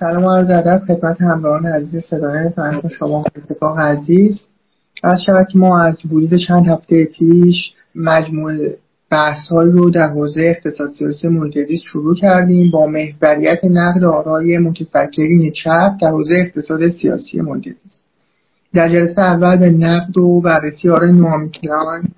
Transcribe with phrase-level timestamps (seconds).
[0.00, 4.40] سلام و عرض ادب خدمت همراهان عزیز صدای فرق شما اتفاق عزیز.
[5.02, 8.76] از شود که ما از حدود چند هفته پیش مجموعه
[9.10, 15.90] بحث رو در حوزه اقتصاد سیاسی محیط شروع کردیم با محوریت نقد آرای متفکرین چپ
[16.02, 17.76] در حوزه اقتصاد سیاسی محیط
[18.74, 22.08] در جلسه اول به نقد و بررسی آرای نوامیکیان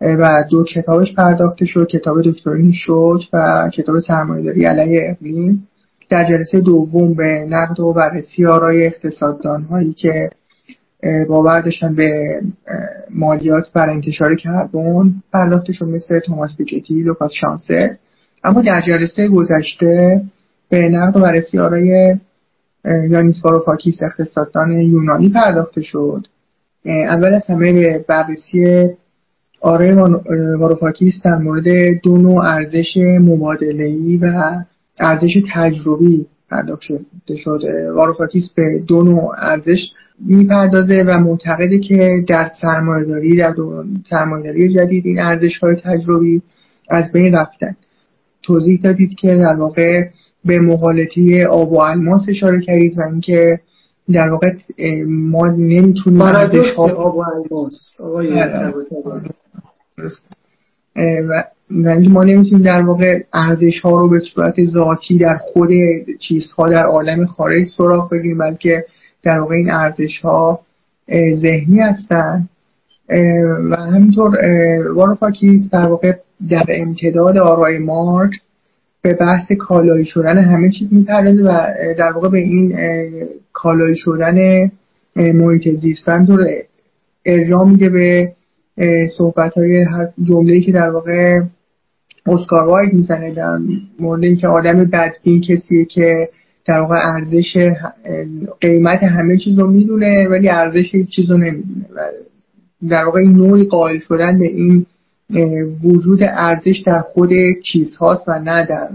[0.00, 1.86] و دو کتابش پرداخته شد.
[1.86, 5.68] کتاب دکترین شد و کتاب سرمایهداری علیه اقلیم.
[6.08, 10.30] در جلسه دوم به نقد و بررسی آرای اقتصاددان هایی که
[11.28, 12.40] باور داشتن به
[13.10, 17.98] مالیات بر انتشار کربن پرداخته شد مثل توماس پیکتی لوکاس شانسه.
[18.44, 20.22] اما در جلسه گذشته
[20.68, 22.16] به نقد و بررسی آرای
[22.84, 26.26] یانیس واروفاکیس اقتصاددان یونانی پرداخته شد.
[26.86, 28.88] اول از همه به بررسی
[29.60, 29.92] آرای
[30.58, 31.64] واروفاکیس در مورد
[32.02, 34.32] دو نوع ارزش مبادله‌ای و
[35.00, 36.82] ارزش تجربی پرداخت
[37.36, 39.92] شده واروفاکیس به دو نوع ارزش
[40.26, 43.54] می‌پردازه و معتقده که در سرمایهداری در
[44.10, 46.42] سرمایهداری جدید این ارزش های تجربی
[46.90, 47.76] از بین رفتن.
[48.42, 50.08] توضیح دادید که در واقع
[50.44, 53.60] به مقالطی آب و الماس اشاره کردید و اینکه
[54.12, 54.52] در واقع
[55.08, 57.74] ما نمی‌تونیم ارزش ها آب و الماس.
[61.28, 65.70] و اینکه ما نمی‌تونیم در واقع ارزش ها رو به صورت ذاتی در خود
[66.20, 68.84] چیزها در عالم خارج سراغ بگیریم بلکه
[69.22, 70.60] در واقع این ارزش ها
[71.34, 72.48] ذهنی هستن.
[73.70, 74.36] و همینطور
[74.94, 76.12] واروفاکیز در واقع
[76.50, 78.38] در امتداد آرای مارکس
[79.02, 81.58] به بحث کالایی شدن همه چیز می‌پردازه و
[81.98, 82.76] در واقع به این
[83.52, 84.70] کالایی شدن
[85.16, 86.08] محیط زیست.
[86.08, 86.40] همینطور
[87.26, 88.32] ارجاع میده به
[89.18, 90.08] صحبت های هر
[90.60, 91.40] که در واقع
[92.26, 93.58] اسکار واید می‌زنه در
[94.00, 96.28] مورد اینکه آدم بدبین کسیه که
[96.66, 97.72] در واقع ارزش
[98.60, 102.00] قیمت همه چیز رو می‌دونه ولی ارزش هیچ چیز رو نمی‌دونه و
[102.88, 104.86] در واقع این نوعی قائل شدن به این
[105.84, 107.30] وجود ارزش در خود
[107.72, 108.88] چیزهاست و نه در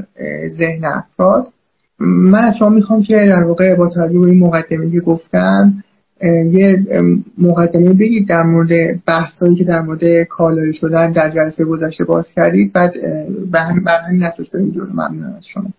[0.58, 1.47] ذهن افراد.
[2.00, 5.84] من از شما می‌خوام که در واقع با توجه به این مقدمه که گفتم
[6.52, 6.86] یه
[7.38, 8.70] مقدمه بگید در مورد
[9.08, 12.74] بحثایی که در مورد کالایی شدن در جلسه گذشته باز کردید.
[12.74, 12.94] بعد
[13.52, 14.86] به همین اساس بریم جلو.
[14.86, 15.70] ممنون از شما.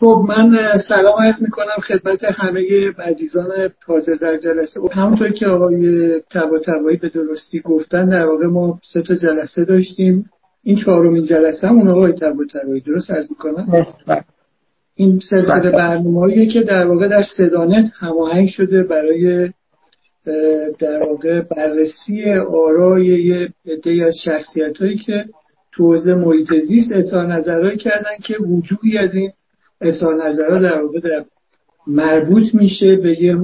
[0.00, 3.48] خب من سلام عرض می‌کنم خدمت همه عزیزان
[3.86, 4.80] تازه در جلسه.
[4.92, 10.30] همونطور که آقای تبا تبایی به درستی گفتن در واقع ما سه تا جلسه داشتیم.
[10.62, 13.86] این چهارمین جلسه همون آقای تبا تبایی درست عرض می‌کنم؟
[14.98, 15.70] این سلسله بله.
[15.70, 19.50] برنامه که در واقع در صدانت هماهنگ شده برای
[20.78, 25.24] در واقع بررسی آرای یه عده از شخصیت هایی که
[25.72, 29.32] تو حوزه محیط زیست اظهار نظرهایی کردن که وجودی از این
[29.80, 31.24] اظهار نظرها در واقع در
[31.86, 33.36] مربوط میشه به یه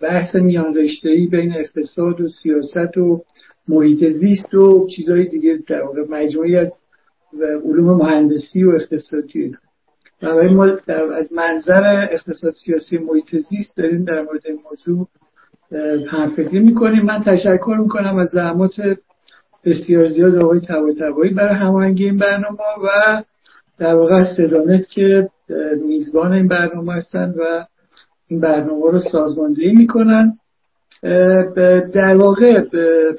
[0.00, 3.22] بحث میان ای بین اقتصاد و سیاست و
[3.68, 6.72] محیط زیست و چیزهای دیگه در واقع مجموعی از
[7.64, 9.54] علوم مهندسی و اقتصادی
[10.22, 10.64] و ما
[11.14, 15.08] از منظر اقتصاد سیاسی محیط زیست داریم در مورد این موضوع
[16.10, 17.02] همفکری می‌کنیم.
[17.02, 18.74] من تشکر می‌کنم از زحمات
[19.64, 20.60] بسیار زیاد آقای
[20.98, 23.22] تبایی برای هماهنگی این برنامه و
[23.78, 25.28] در واقع صدانت که
[25.86, 27.64] میزبان این برنامه هستن و
[28.28, 30.38] این برنامه رو سازماندهی می‌کنن.
[31.94, 32.64] در واقع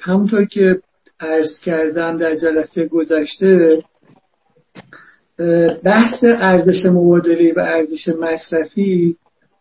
[0.02, 0.80] همونطور که
[1.20, 3.84] عرض کردم در جلسه گذشته
[5.84, 9.18] بحث ارزش مبادله و ارزش مصرفی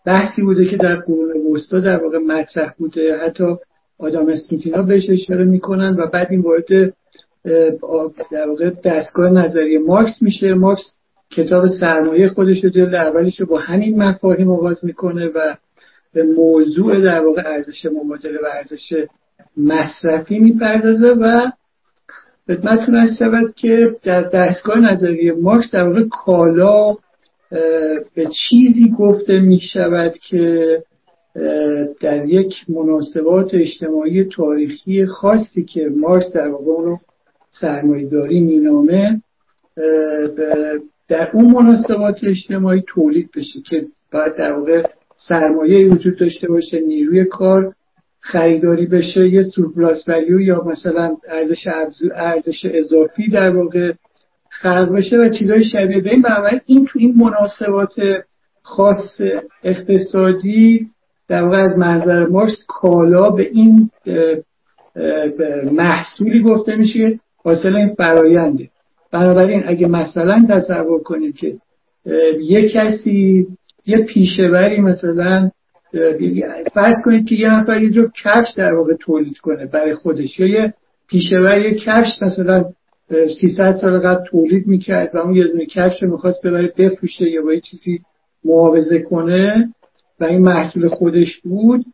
[0.07, 3.17] بحثی بوده که در قرون وسطا در واقع مطرح بوده.
[3.17, 3.45] حتی
[3.99, 6.95] آدم اسمیتینا بهش اشاره می‌کنن و بعد این وارد
[8.33, 10.55] در واقع دستگاه نظریه مارکس میشه.
[10.55, 10.97] مارکس
[11.31, 15.55] کتاب سرمایه خودش رو جلد اولش رو با همین مفاهیم آغاز می‌کنه و
[16.15, 19.07] به موضوع در واقع ارزش مبادله و ارزش
[19.57, 21.51] مصرفی می‌پردازه و
[22.47, 26.97] خدمتتون از شود که در دستگاه نظریه مارکس در واقع کالا
[28.15, 30.79] به چیزی گفته می شود که
[32.01, 36.97] در یک مناسبات اجتماعی تاریخی خاصی که مارکس در واقع اونو
[37.51, 39.23] سرمایهداری مینامه
[41.09, 44.83] در اون مناسبات اجتماعی تولید بشه که باید در واقع
[45.29, 47.75] سرمایه وجود داشته باشه نیروی کار
[48.23, 51.69] خریداری بشه یه سورپلاس ولیو یا مثلا ارزش
[52.15, 53.93] ارزش اضافی در واقع
[54.51, 56.25] خلق بشه و چیزای شبیه به این
[56.67, 57.95] این تو این مناسبات
[58.63, 59.21] خاص
[59.65, 60.87] اقتصادی
[61.29, 63.91] در واقع از منظر مارکس کالا به این
[65.73, 68.69] محصولی گفته میشه حاصل این فراینده
[69.13, 71.57] بنابراین اگه مثلا تصور کنیم که
[72.41, 73.47] یک کسی
[73.87, 75.51] یه پیشوری مثلا
[76.75, 80.41] فرض کنید که یه نفر یه جور کفش در واقع تولید کنه برای خودش.
[80.41, 80.75] یا یه
[81.09, 82.65] پیشور یه کفش مثلا
[83.41, 87.43] 300 سال قبل تولید می‌کرد و اون یه دونه کفش رو می‌خواست ببره بفروشه یا
[87.43, 88.01] با یه چیزی
[88.45, 89.75] معاوضه کنه
[90.21, 91.85] و این محصول خودش بود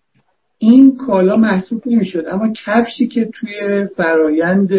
[0.59, 2.25] این کالا محسوب نمی‌شد.
[2.29, 4.71] اما کفشی که توی فرایند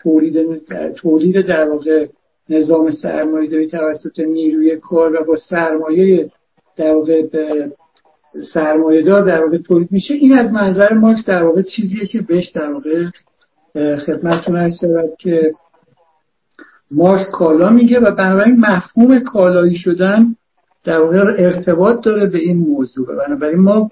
[0.00, 0.64] تولید
[0.96, 2.06] تولید در واقع
[2.50, 6.30] نظام سرمایه داری توسط نیروی کار و با سرمایه
[6.76, 7.22] در واقع
[9.06, 10.14] دار در واقع تولید میشه.
[10.14, 13.04] این از منظر مارکس در واقع چیزیه که بهش در واقع
[13.98, 14.84] خدمتتون هست
[15.18, 15.52] که
[16.90, 20.26] مارکس کالا میگه و بنابراین مفهوم کالایی شدن
[20.84, 23.06] در واقع ارتباط داره به این موضوع.
[23.26, 23.90] بنابراین ما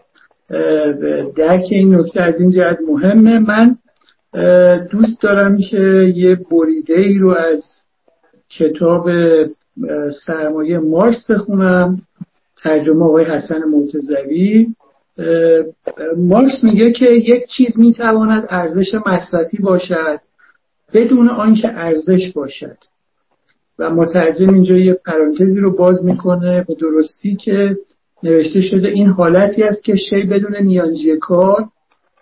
[1.37, 3.39] درک این نکته از این جهت مهمه.
[3.39, 3.77] من
[4.91, 7.65] دوست دارم که یه بریده ای رو از
[8.59, 9.09] کتاب
[10.27, 12.03] سرمایه مارکس بخونم.
[12.65, 14.67] ترجمه آقای حسن مرتزوی
[16.17, 20.21] مارکس میگه که یک چیز می‌تواند ارزش مصرفی باشد
[20.93, 22.77] بدون آنکه ارزش باشد.
[23.79, 27.77] و مترجم اینجا یه پرانتزی رو باز می‌کنه به درستی که
[28.23, 31.69] نوشته شده این حالتی است که شی بدون میانجی کار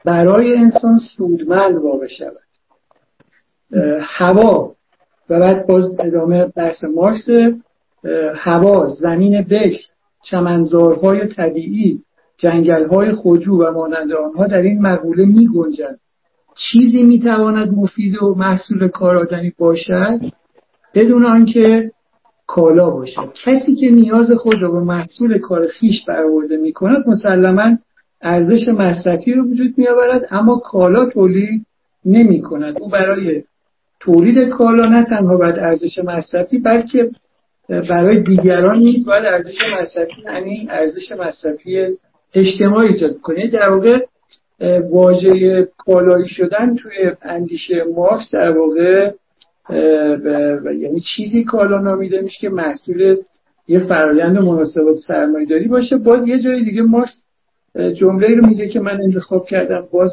[0.04, 2.36] برای انسان سودمند واقع شود.
[4.00, 4.72] هوا
[5.30, 7.28] و بعد باز ادامه بحث مارکس.
[8.34, 9.91] هوا زمین بکر
[10.22, 11.98] چمنزارهای طبیعی
[12.36, 15.98] جنگلهای خجو و مانند آنها در این مقوله می گنجند
[16.54, 20.20] چیزی می تواند مفید و محصول کار آدمی باشد؟
[20.94, 21.90] بدون آنکه
[22.46, 23.32] کالا باشد.
[23.44, 27.78] کسی که نیاز خود را به محصول کار خیش برآورده می کند مسلما
[28.22, 31.66] ارزش مصرفی رو وجود می آورد اما کالا تولید
[32.04, 33.42] نمی کند او برای
[34.00, 37.10] تولید کالا نه تنها باید ارزش مصرفی بلکه
[37.80, 41.86] برای دیگران نیز باید ارزش مصرفی یعنی ارزش مصرفی
[42.34, 43.50] اجتماعی ایجاد کنه.
[43.50, 43.98] در واقع
[44.90, 46.92] واژه کالایی شدن توی
[47.22, 49.10] اندیشه مارکس در واقع
[50.80, 53.16] یعنی چیزی کالا نامیده میشه که محصول
[53.68, 55.96] یه فرایند مناسبات سرمایه داری باشه.
[55.96, 57.24] باز یه جای دیگه مارکس
[57.94, 59.88] جمله رو میگه که من انتخاب کردم.
[59.92, 60.12] باز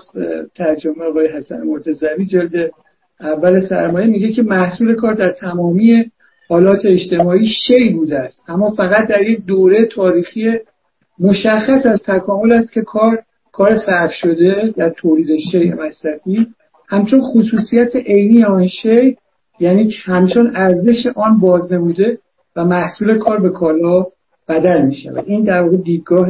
[0.55, 2.71] ترجمه آقای حسن مرتضوی جلد
[3.21, 6.11] اول سرمایه میگه که محصول کار در تمامی
[6.49, 8.43] حالات اجتماعی شی بوده است.
[8.47, 10.51] اما فقط در یک دوره تاریخی
[11.19, 13.19] مشخص از تکامل است که کار
[13.51, 16.47] کار صرف شده در تولید شی مصرفی.
[16.87, 19.17] همچون خصوصیت عینی آن شی
[19.59, 22.17] یعنی همچون ارزش آن باز نموده
[22.55, 24.05] و محصول کار به کالا
[24.49, 26.27] بدل می شود این در واقع دیدگاه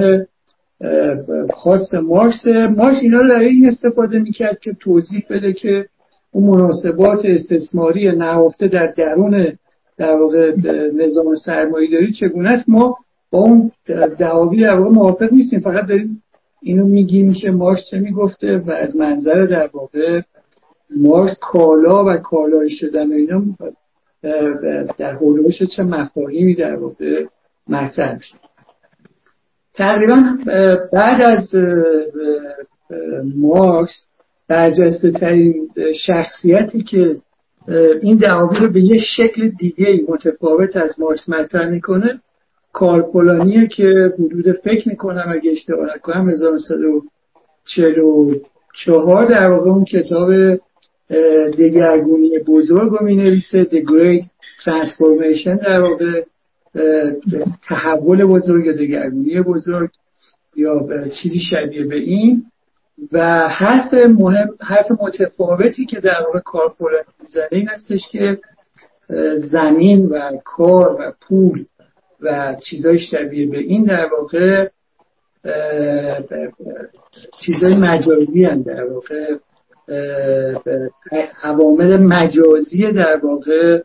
[1.54, 2.48] خاص مارکس.
[2.48, 5.86] مارکس اینا رو در این استفاده می‌کرد که توضیح بده که
[6.31, 9.57] اون مناسبات استثماری نهفته در درون
[10.00, 10.56] در واقع
[10.96, 12.98] نظام سرمایه داری چگونه است؟ ما
[13.31, 13.72] با اون
[14.19, 15.60] دعاوی در واقع موافق نیستیم.
[15.60, 16.24] فقط داریم
[16.62, 20.22] اینو میگیم که مارکس چه می‌گفته و از منظر در واقع
[20.98, 23.44] مارکس کالا و کالای شدن اینا
[24.98, 27.25] در حولوش چه مفاهیمی در واقع
[27.68, 28.36] مطرح میشه.
[29.74, 30.38] تقریبا
[30.94, 31.56] بعد از
[33.36, 34.07] مارکس
[34.48, 35.69] برجسته ترین
[36.06, 37.16] شخصیتی که
[38.01, 42.19] این دعاوی رو به یه شکل دیگه متفاوت از مارکس مطرح می‌کنه.
[42.74, 50.32] کارپولانیه که حدود فکر می‌کنم اگه اشتباه نکنم 1944 در واقع اون کتاب
[51.58, 54.24] دگرگونی بزرگ رو می نویسه The Great
[54.63, 56.24] Transformation در واقع
[57.67, 59.89] تحول بزرگ یا دگرگونی بزرگ
[60.55, 60.88] یا
[61.22, 62.44] چیزی شبیه به این.
[63.12, 68.38] و حرف مهم حرف متفاوتی که در واقع کارپولانی می‌زنه این هستش که
[69.38, 71.65] زمین و کار و پول
[72.22, 74.68] و چیزای شبیه به این در واقع
[77.46, 79.36] چیزای مجازی هم در واقع
[81.44, 83.82] عوامل مجازی در واقع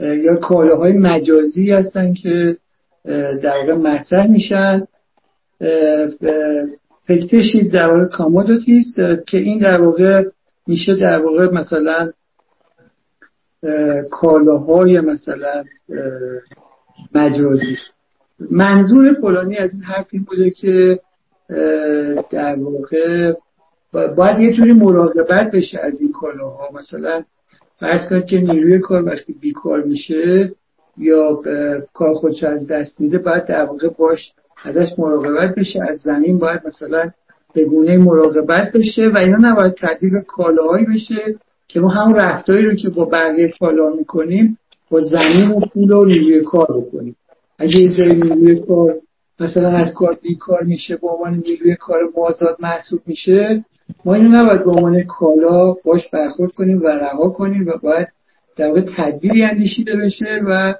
[0.00, 2.56] یا کالاهای مجازی هستن که
[3.42, 4.86] در واقع مطرح میشن
[7.06, 8.96] فکتشیز در واقع کامودوتیز
[9.26, 10.24] که این در واقع
[10.66, 12.12] میشه در واقع مثلا
[14.10, 15.64] کالاهای مثلا
[17.14, 17.76] مجازی.
[18.50, 21.00] منظور فلانی از این حرف این بوده که
[22.30, 23.32] در واقع
[23.92, 26.68] باید یه جوری مراقبت بشه از این کالاها.
[26.74, 27.24] مثلا
[27.80, 30.52] فرض کنید که نیروی کار وقتی بیکار میشه
[30.98, 31.42] یا
[31.94, 34.32] کار خودش از دست میده باید در واقع باش
[34.64, 37.10] ازش مراقبت بشه از زمین باید مثلا
[37.54, 41.34] به گونه مراقبت بشه و اینا نباید تبدیل به کالاهایی بشه
[41.68, 44.58] که ما همون رفتاری رو که با بقیه کالا می‌کنیم
[44.90, 47.16] با زمین و پول و نیروی کار بکنیم.
[47.58, 48.94] اگه یه جای نیروی کار
[49.40, 53.64] مثلا از کار بیکار میشه به عنوان نیروی کار مازاد محسوب میشه
[54.04, 58.08] ما اینو نباید به عنوان کالا باش برخورد کنیم و رها کنیم و باید
[58.56, 60.74] در واقع تدبیری اندیشیده بشه و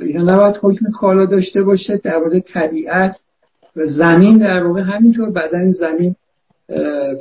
[0.00, 3.16] اینا نباید حکم کالا داشته باشه در واقع طبیعت
[3.76, 6.16] و زمین در واقع همینطور بدن زمین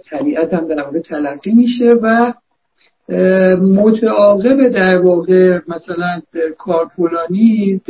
[0.10, 2.34] طبیعت هم در واقع تلقی میشه و
[3.62, 6.22] متعاقب در واقع مثلا
[6.58, 7.82] کارپولانی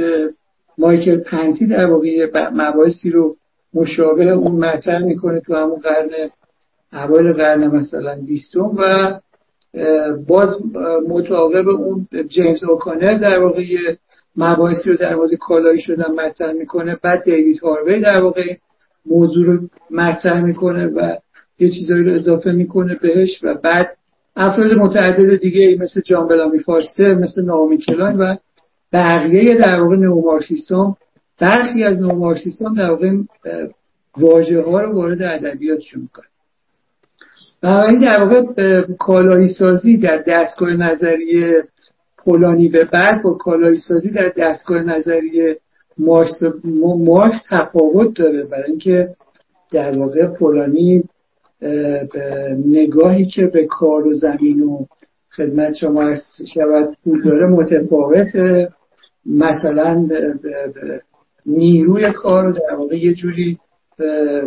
[0.77, 3.36] مایکل پنتی در واقع مباحثی رو
[3.74, 6.29] مشابه اون مطرح می‌کنه تو همون قرن
[6.93, 9.13] اول قرن مثلا بیستم و
[10.27, 10.50] باز
[11.10, 13.63] متعاقب اون جیمز اوکانر در واقع
[14.36, 16.98] مباحثی رو در مورد کالایی شدن مطرح می‌کنه.
[17.04, 18.56] بعد دیوید هاروی در واقع
[19.06, 19.60] موضوع رو
[19.92, 21.18] مطرح می‌کنه و
[21.60, 23.88] یه چیزایی رو اضافه می‌کنه بهش و بعد
[24.36, 28.36] افراد متعدد دیگه مثل جان بلامی فاستر مثل نامی کلاین و
[28.94, 30.96] بقیه در واقع نومارکسیستان
[31.40, 33.18] برخی از نومارکسیستان در واقع
[34.18, 36.26] واژه ها رو وارد ادبیاتشون می‌کنه
[37.64, 41.64] این در واقع کالایی سازی در دستگاه نظریه
[42.25, 45.58] پولانی به بعد با کالایی سازی در دستگاه نظریه
[45.98, 46.44] مارکس,
[46.98, 49.10] مارکس تفاوت داره برای اینکه
[49.72, 51.04] در واقع پولانی
[52.66, 54.86] نگاهی که به کار و زمین و
[55.36, 56.13] خدمت شما
[56.54, 58.70] شود پول داره متفاوته.
[59.25, 60.08] مثلا
[61.46, 63.58] نیروی کار رو در واقع یه جوری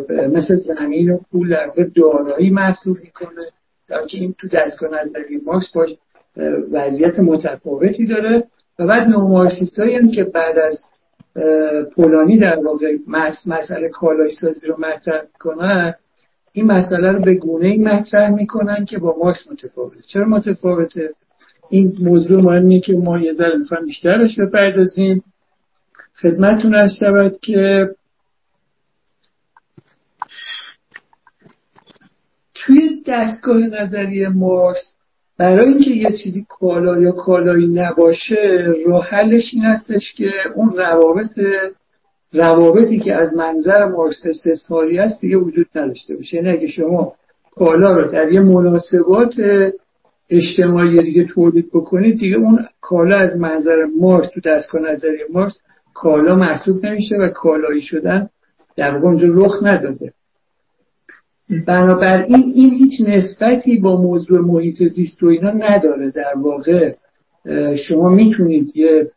[0.09, 3.47] مثل زمین و پول در واقع دارایی محسوب می‌کنه.
[3.89, 5.91] در که این تو دستگاه نظری مارکس باش
[6.73, 8.45] وضعیت متفاوتی داره
[8.79, 10.81] و بعد نومارکسیست هایی که بعد از
[11.95, 12.97] پولانی در واقع
[13.47, 15.95] مسئله کالای سازی رو مطرح می‌کنن
[16.53, 20.03] این مسئله رو به گونه ای مطرح می‌کنن که با مارکس متفاوته.
[20.03, 21.11] چرا متفاوته؟
[21.71, 25.25] این موضوع مهمیه که ما یه ذره می‌خوایم بیشترش بپردازیم
[26.23, 27.89] خدمتتون از شود که
[32.55, 34.94] توی دستگاه نظری مارکس
[35.39, 41.39] برای اینکه یه چیزی کالا یا کالایی نباشه راه حلش این هستش که اون روابط
[42.33, 46.37] روابطی که از منظر مارکس استثماری است دیگه وجود نداشته باشه.
[46.37, 47.13] یعنی اگه شما
[47.55, 49.35] کالا رو در یه مناسبات
[50.31, 55.59] اجتماعی دیگه تولید بکنید دیگه اون کالا از منظر مارکس تو دستگاه نظری مارکس
[55.95, 58.29] کالا محسوب نمیشه و کالایی شدن
[58.77, 60.13] در اونجا رخ نداده.
[61.67, 66.11] بنابراین این هیچ نسبتی با موضوع محیط زیست و اینا نداره.
[66.11, 66.95] در واقع
[67.77, 69.11] شما می‌تونید یه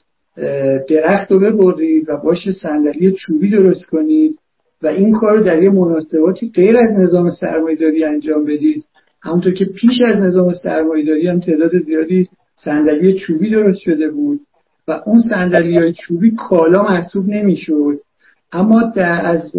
[0.89, 4.35] درخت رو ببرید و باش صندلی چوبی درست کنید
[4.83, 8.83] و این کار رو در یه مناسباتی غیر از نظام سرمایهداری انجام بدید.
[9.21, 14.39] همونطور که پیش از نظام سرمایهداری هم تعداد زیادی صندلی چوبی درست شده بود
[14.87, 17.99] و اون صندلی های چوبی کالا محسوب نمی‌شد.
[18.51, 19.51] اما در از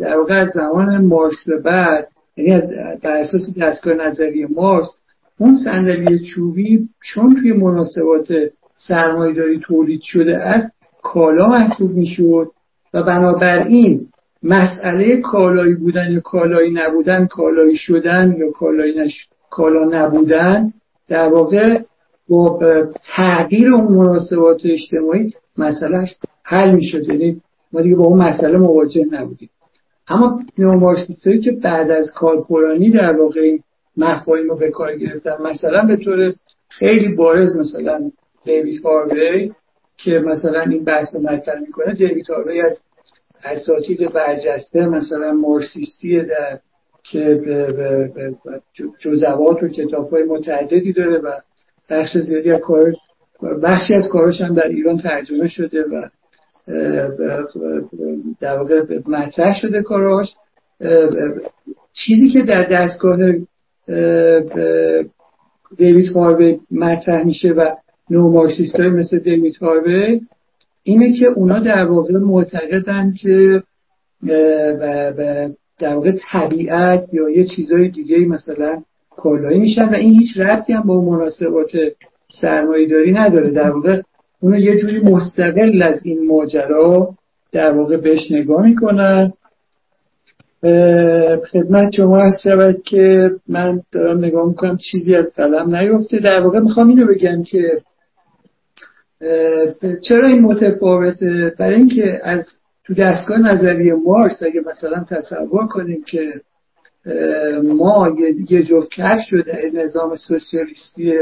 [0.00, 2.62] در واقع از زمان مارکس به بعد یعنی
[3.02, 5.00] بر اساس دستگاه نظری مارکس
[5.38, 8.32] اون صندلی چوبی چون توی مناسبات
[8.76, 10.72] سرمایهداری تولید شده است
[11.02, 12.50] کالا محسوب می‌شد
[12.94, 14.06] و بنابراین
[14.42, 19.28] مسئله کالایی بودن یا کالایی نبودن کالایی شدن یا کالایی نش...
[19.50, 20.72] کالا نبودن
[21.08, 21.80] در واقع
[22.28, 22.58] با
[23.16, 26.04] تغییر اون مناسبات اجتماعی مسئله
[26.44, 27.08] حل می‌شد.
[27.08, 27.40] یعنی
[27.72, 29.50] ما دیگه با اون مسئله مواجه نبودیم.
[30.08, 33.56] اما نومارکسیستایی که بعد از کارپورانی در واقع
[33.96, 36.34] مفاهیم رو به کار گرفتن مثلا به طور
[36.68, 38.10] خیلی بارز مثلا
[38.44, 39.52] دیوید هاروی
[39.96, 42.82] که مثلا این بحث مطرح می‌کنه دیوید هاروی از
[43.44, 46.58] اساتید برجسته مثلا مارکسیستی در
[47.02, 47.40] که
[48.98, 51.32] جزوات و کتاب های متعددی داره و
[51.90, 52.94] بخش زیادی از کار
[53.62, 56.08] بخشی از کاراش هم در ایران ترجمه شده و
[58.40, 60.34] در واقع مطرح شده کاراش.
[61.92, 63.18] چیزی که در دستگاه
[65.76, 67.70] دیوید هاروی مطرح میشه و
[68.10, 70.20] نو مارکسیست های مثل دیوید هاروی
[70.82, 73.62] اینه که اونا در واقع معتقدن که
[75.78, 78.82] در واقع طبیعت یا یه چیزای دیگه مثلا
[79.16, 81.70] کالایی میشن و این هیچ رفتی هم با مناسبات
[82.40, 83.50] سرمایه داری نداره.
[83.50, 84.02] در واقع
[84.40, 87.14] اونو یه جوری مستقل از این ماجرا
[87.52, 89.32] در واقع بهش نگاه می‌کنن.
[91.52, 96.18] خدمت شما هست شود که من دارم نگاه می‌کنم چیزی از قلم نیفته.
[96.18, 97.82] در واقع می‌خوام اینو بگم که
[100.02, 102.46] چرا این متفاوته؟ برای اینکه از
[102.84, 106.40] تو دستگاه نظری مارکس اگه مثلا تصور کنیم که
[107.64, 108.16] ما
[108.50, 111.12] یه جفت کف شده نظام سوسیالیستی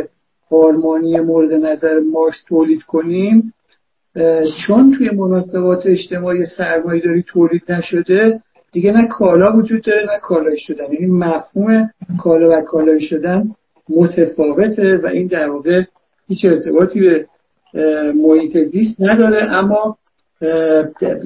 [0.51, 3.55] آلمانی مورد نظر مارکس تولید کنیم
[4.67, 8.41] چون توی مناسبات اجتماعی سرمایه داری تولید نشده
[8.73, 10.93] دیگه نه کالا وجود داره نه کالایی شدن.
[10.93, 13.51] یعنی مفهوم کالا و کالایی شدن
[13.89, 15.83] متفاوته و این در واقع
[16.29, 17.27] هیچ ارتباطی به
[18.13, 19.43] محیط زیست نداره.
[19.43, 19.97] اما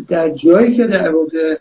[0.08, 1.56] در جایی که در واقع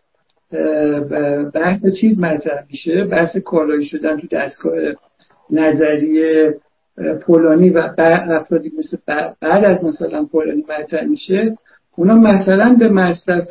[1.53, 4.73] بحث چیز مطرح میشه بحث کالایی شدن تو دستگاه
[5.49, 6.55] نظریه
[7.21, 8.97] پولانی و افرادی مثل
[9.41, 11.57] بعد از مثلا پولانی مطرح میشه
[11.95, 13.47] اونا مثلا به مصرف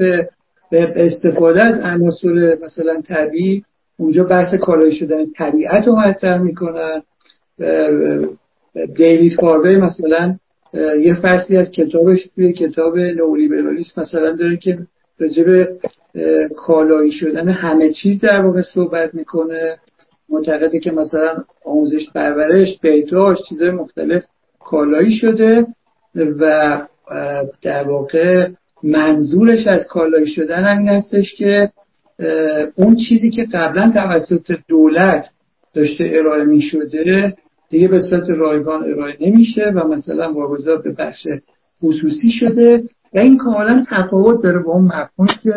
[0.71, 3.65] به استفاده از عناصر مثلا طبیعی
[3.99, 7.03] اونجا بحث کالایی شدن طبیعت رو مطرح می‌کنن.
[8.97, 10.37] دیوید فاربی مثلا
[11.01, 14.79] یه فصلی از کتابش توی کتاب نولیبرالیسم مثلا داره که
[15.19, 15.69] راجب
[16.57, 19.77] کالایی شدن همه چیز در واقع صحبت می‌کنه.
[20.31, 24.25] معتقده که مثلا آموزش پرورش بهداشت چیزهای مختلف
[24.61, 25.67] کالایی شده
[26.15, 26.81] و
[27.63, 28.49] در واقع
[28.83, 31.71] منظورش از کالایی شدن همین هستش که
[32.75, 35.27] اون چیزی که قبلا توسط دولت
[35.75, 37.35] داشته ارائه می شده
[37.71, 41.27] دیگه به صورت رایگان ارائه نمیشه و مثلا واگذار به بخش
[41.83, 42.83] خصوصی شده
[43.15, 45.55] و این کاملا تفاوت داره با اون مفهومی که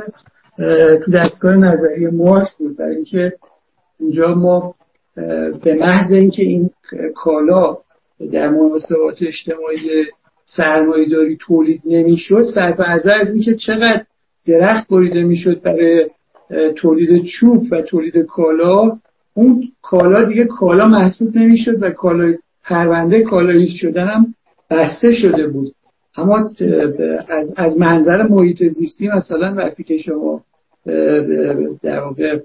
[1.06, 2.77] تو دستگاه نظری مارکس بود.
[2.77, 3.34] برای اینکه
[4.03, 4.75] اونجا ما
[5.63, 6.69] به محض اینکه این
[7.15, 7.77] کالا
[8.31, 10.05] در مناسبات اجتماعی
[10.45, 14.05] سرمایه داری تولید نمی‌شد صرف نظر از اینکه چقدر
[14.48, 16.10] درخت بریده می‌شد برای
[16.75, 18.98] تولید چوب و تولید کالا
[19.33, 24.33] اون کالا دیگه کالا محسوب نمی‌شد و کالای پرونده کالایی شدن هم
[24.72, 25.74] بسته شده بود.
[26.17, 26.51] اما
[27.57, 30.41] از منظر محیط زیستی مثلا وقتی که شما
[31.83, 32.39] در واقع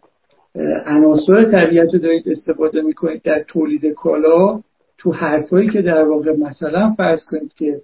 [0.86, 4.60] عناصر طبیعت رو دارید استفاده می‌کنید در تولید کالا
[4.98, 7.80] تو حرفایی که در واقع مثلا فرض کنید که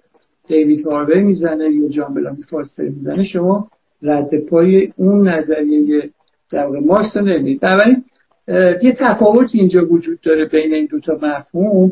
[0.47, 3.67] دیوید هاروی می‌زنه یا جان بلامی فاستر می‌زنه شما
[4.01, 6.09] رد پای اون نظریه
[6.51, 7.27] در واقع مارکس رو
[8.81, 11.91] یه تفاوت اینجا وجود داره بین این دوتا مفهوم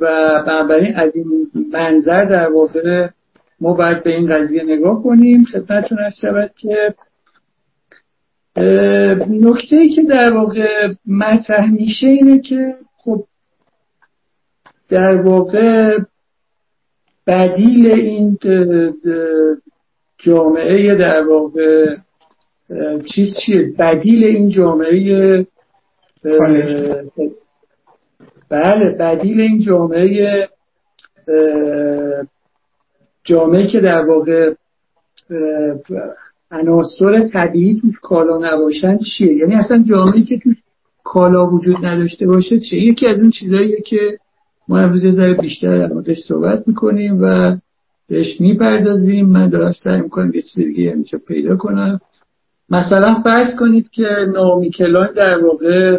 [0.00, 1.26] و بنابراین از این
[1.72, 3.08] منظر در واقع
[3.60, 5.44] ما باید به این قضیه نگاه کنیم.
[5.44, 6.94] خدمتتون از شود که
[9.28, 13.24] نکته ای که در واقع مطرح میشه اینه که خب
[14.88, 15.98] در واقع
[17.26, 18.38] بدیل این
[20.18, 21.96] جامعه در واقع
[23.14, 25.46] چیز چیه؟ بدیل این جامعه
[28.50, 30.48] بله بدیل این جامعه
[33.24, 34.54] جامعه که در واقع
[36.50, 40.56] عناصر طبیعی توش کالا نباشن چیه؟ یعنی اصلا جامعه که توش
[41.04, 44.18] کالا وجود نداشته باشه چیه؟ یکی از اون چیزهاییه که
[44.68, 47.56] ما امروز یه بیشتر در موردش صحبت می‌کنیم و
[48.08, 49.26] بهش می‌پردازیم.
[49.26, 52.00] من دارم سعی می‌کنم یه چیز دیگه اینجا پیدا کنم.
[52.70, 55.98] مثلا فرض کنید که نامی کلان در واقع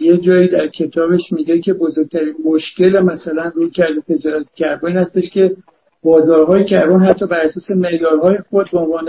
[0.00, 5.56] یه جایی در کتابش میگه که بزرگترین مشکل مثلا روی کرده تجارت کربن هستش که
[6.04, 9.06] بازارهای کربن حتی بر اساس معیارهای خود به عنوان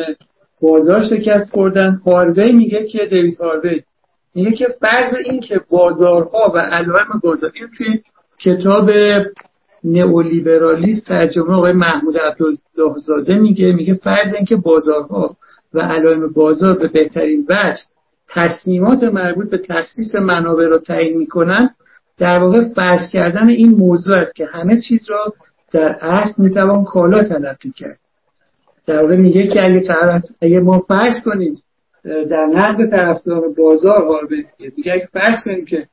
[0.62, 3.82] بازار شکست خوردن هاروی میگه که دیوید هاروی
[4.36, 8.02] میگه که فرض این که بازارها و علائم بازار این توی
[8.40, 8.92] کتاب
[9.84, 15.36] نئولیبرالیست ترجمه آقای محمود عبدالله میگه میگه فرض این که بازارها
[15.74, 17.82] و علائم بازار به بهترین وجه
[18.30, 21.70] تصمیمات مربوط به تخصیص منابع را تعیین می‌کنن
[22.18, 25.34] در واقع فرض کردن این موضوع است که همه چیز را
[25.72, 28.00] در اصل می‌توان کالا تلقی کرد.
[28.88, 29.84] در واقع میگه که اگه,
[30.42, 31.58] اگه ما فرض کنیم
[32.04, 34.20] در نقد طرفدار بازار ها
[34.78, 35.88] میگه اگه فرض کنیم که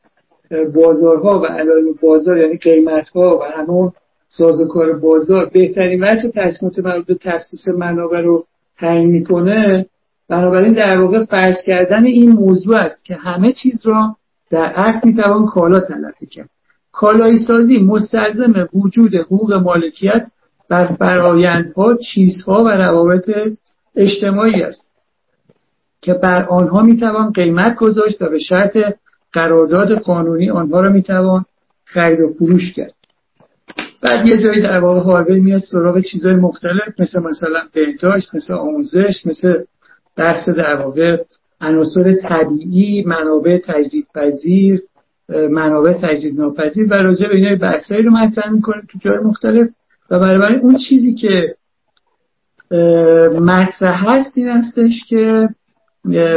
[0.75, 3.93] بازارها و علائم بازار یعنی قیمت ها و همون
[4.29, 8.47] سازوکار بازار بهترین وجه تصمیمات مربوط به تخصیص منابع رو
[8.79, 9.87] تعیین می‌کنه
[10.29, 14.17] بنابراین در واقع فرض کردن این موضوع است که همه چیز را
[14.51, 16.51] در اصل می‌توان کالا تلقی کرد.
[16.93, 20.27] کالایی سازی مستلزم وجود حقوق مالکیت
[20.69, 23.31] بر فرایندها چیزها و روابط
[23.97, 24.93] اجتماعی است
[26.03, 28.79] که بر آنها می‌توان قیمت گذاشت و به شرط
[29.33, 31.45] قرارداد قانونی آنها را می‌توان
[31.85, 32.95] خرید و فروش کرد.
[34.03, 39.27] بعد یه جایی در واقع هاروی میاد سراغ چیزهای مختلف مثل مثلا بهداشت مثل آموزش
[39.27, 39.63] مثل
[40.17, 41.17] بحث در واقع
[41.61, 44.83] عناصر طبیعی منابع تجدید پذیر
[45.51, 49.69] منابع تجدید ناپذیر و راجع به اینای بحثایی رو مطرح می‌کنه تو جای مختلف.
[50.11, 51.55] و برای اون چیزی که
[53.41, 55.49] مطرح هست این هستش که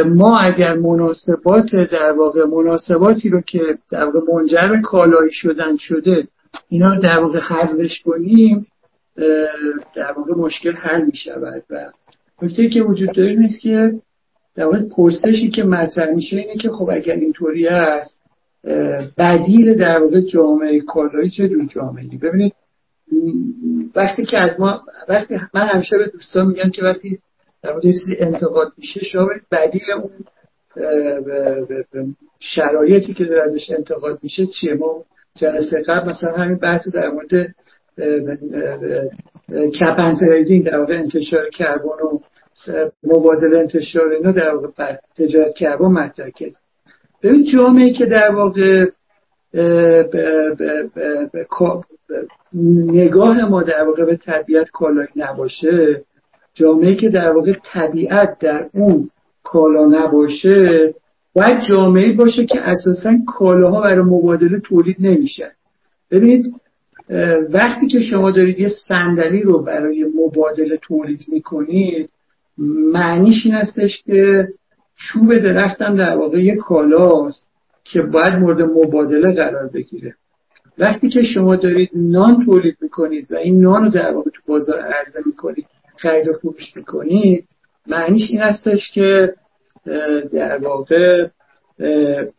[0.06, 6.28] ما اگر مناسبات در واقع مناسباتی رو که در واقع منجر کالایی شدن شده
[6.70, 8.68] اینا رو در واقع حذفش کنیم
[9.96, 11.92] در واقع مشکل حل می شود و
[12.42, 13.94] نکته که وجود داره نیست که
[14.56, 18.15] در واقع پرسشی که مطرح میشه اینه که خب اگر اینطوری است
[19.18, 22.54] بدیل در واقع جامعه کالایی چه جور جامعه ببینید
[23.96, 27.20] وقتی که از ما وقتی من همیشه به دوستان میگم که وقتی
[27.64, 30.12] در مورد چیزی انتقاد میشه شما بدیل اون
[32.40, 35.04] شرایطی که در ازش انتقاد میشه چیه؟ ما
[35.36, 37.56] جلسه قبل مثلا همین بحث در مورد
[39.80, 40.16] کپن
[40.66, 42.20] در واقع انتشار کربن و
[43.04, 46.65] مبادله انتشار اینا در واقع تجارت کربن مطرح کرد.
[47.26, 48.86] ببین جامعه که در واقع
[52.94, 56.02] نگاه ما در واقع به طبیعت کالایی نباشه
[56.54, 59.10] جامعه که در واقع طبیعت در اون
[59.44, 60.94] کالا نباشه
[61.36, 65.52] باید جامعه باشه که اساسا کالاها برای مبادله تولید نمیشه
[66.12, 66.54] ببینید
[67.50, 72.10] وقتی که شما دارید یه صندلی رو برای مبادله تولید می‌کنید
[72.94, 74.48] معنیش این هستش که
[74.98, 77.50] چوب درختم در واقع یه کالاست
[77.84, 80.16] که باید مورد مبادله قرار بگیره.
[80.78, 84.80] وقتی که شما دارید نان تولید می‌کنید و این نان رو در واقع تو بازار
[84.80, 85.66] عرضه می‌کنید
[85.98, 87.46] خرید و فروش می‌کنید
[87.88, 89.34] معنیش این هستش که
[90.34, 91.28] در واقع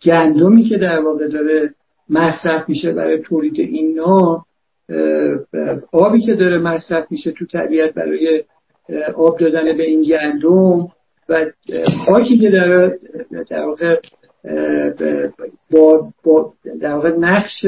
[0.03, 1.75] گندمی که در واقع داره
[2.11, 4.42] مصرف میشه برای تولید این نان
[5.92, 8.45] آبی که داره مصرف میشه تو طبیعت برای
[9.16, 10.88] آب دادن به این گندم
[11.29, 11.47] و
[12.07, 12.51] خاکی که
[13.51, 13.97] در واقع
[15.71, 17.67] با, با در واقع نقش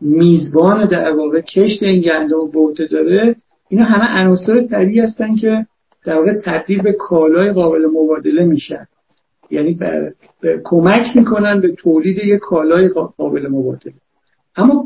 [0.00, 3.36] میزبان در واقع کشت این گندم بوته داره
[3.68, 5.66] اینا همه عناصر طبیعی هستن که
[6.04, 8.86] در واقع تبدیل به کالای قابل مبادله میشن.
[9.50, 9.78] یعنی
[10.64, 13.94] کمک می‌کنن به تولید یک کالای قابل مبادله.
[14.56, 14.84] اما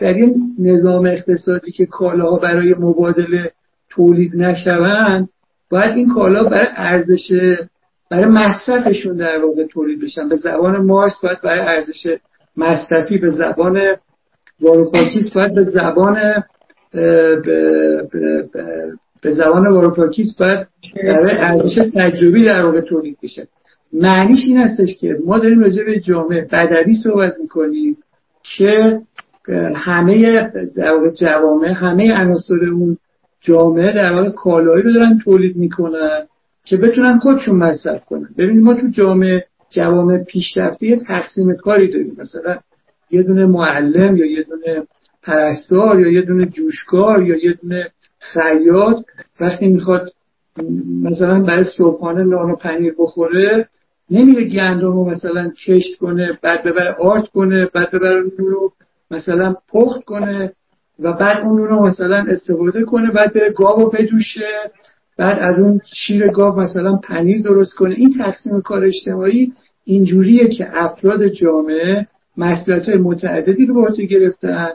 [0.00, 3.50] در این نظام اقتصادی که کالاها برای مبادله
[3.90, 5.28] تولید نشوند
[5.70, 7.32] باید این کالا برای ارزش
[8.10, 10.28] برای مصرفشون در واقع تولید بشن.
[10.28, 12.18] به زبان مارس باید برای ارزش
[12.56, 13.96] مصرفی به زبان
[14.60, 16.44] واروپاکیس باید به زبان
[19.22, 20.66] به زبان واروپاکیس باید
[21.02, 23.48] برای ارزش تجربی در واقع تولید بشه.
[23.92, 27.96] معنیش این هستش که ما داریم راجع به جامعه بدوی صحبت می‌کنیم
[28.56, 29.00] که
[29.74, 30.42] همه
[30.76, 32.54] در واقع جوامع همه عناصر
[33.46, 36.26] جامعه در واقع کالایی رو دارن تولید می‌کنن
[36.64, 38.28] که بتونن خودشون مصرف کنن.
[38.38, 42.16] ببینید ما تو جامعه جوامع پیشرفته یه تقسیم کاری داریم.
[42.18, 42.58] مثلا
[43.10, 44.86] یه دونه معلم یا یه دونه
[45.22, 48.96] پرستار یا یه دونه جوشکار یا یه دونه خیاط
[49.40, 50.12] وقتی می‌خواد
[51.02, 53.68] مثلا برای صبحانه نان و پنیر بخوره
[54.10, 58.72] نمیره گندم رو مثلا کشت کنه بعد ببره آرت کنه بعد ببره رو
[59.10, 60.52] مثلا پخت کنه.
[60.98, 64.70] و بعد اون رو مثلا استفاده کنه بعد بره گاو رو بدوشه
[65.18, 67.94] بعد از اون شیر گاو مثلا پنیر درست کنه.
[67.94, 69.52] این تقسیم کار اجتماعی
[69.84, 72.06] اینجوریه که افراد جامعه
[72.36, 74.68] مسئولیت متعددی رو به گرفتن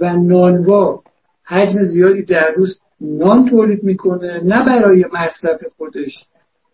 [0.00, 1.02] و نانوا
[1.44, 6.26] حجم زیادی در روز نان تولید می‌کنه نه برای مصرف خودش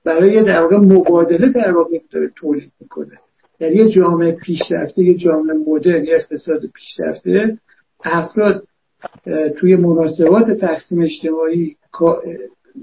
[0.05, 3.19] برای در واقع مبادله در واقع داره تولید می‌کنه.
[3.61, 7.59] در یه جامعه پیشرفته یه جامعه مدرن یه اقتصاد پیشرفته
[8.05, 8.63] افراد
[9.59, 11.77] توی مناسبات تقسیم اجتماعی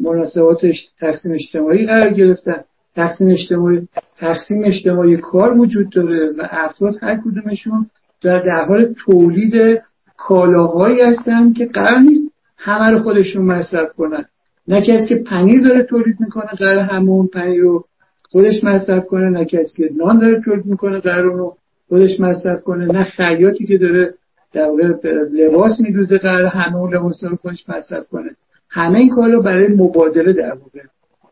[0.01, 0.65] مناسبات
[0.99, 2.63] تقسیم اجتماعی قرار گرفتن.
[2.95, 7.85] تقسیم اجتماعی تقسیم اجتماعی کار وجود داره و افراد هر کدومشون
[8.23, 9.81] در در حال تولید
[10.17, 14.25] کالاهایی هستن که قرار نیست همه رو خودشون مصرف کنن.
[14.67, 17.85] نه کسی که پنیر داره تولید می‌کنه قرار همون پنیر رو
[18.31, 21.55] خودش مصرف کنه نه کسی که نان داره تولید می‌کنه قرار رو
[21.89, 24.13] خودش مصرف کنه نه خیاطی که داره
[24.53, 24.93] در واقع
[25.33, 28.29] لباس میدوزه قرار همه اون لباس رو خودش مصرف کنه.
[28.69, 30.79] همه این کالا برای مبادله در واقع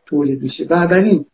[0.06, 0.64] تولید میشه.
[0.64, 1.24] بنابراین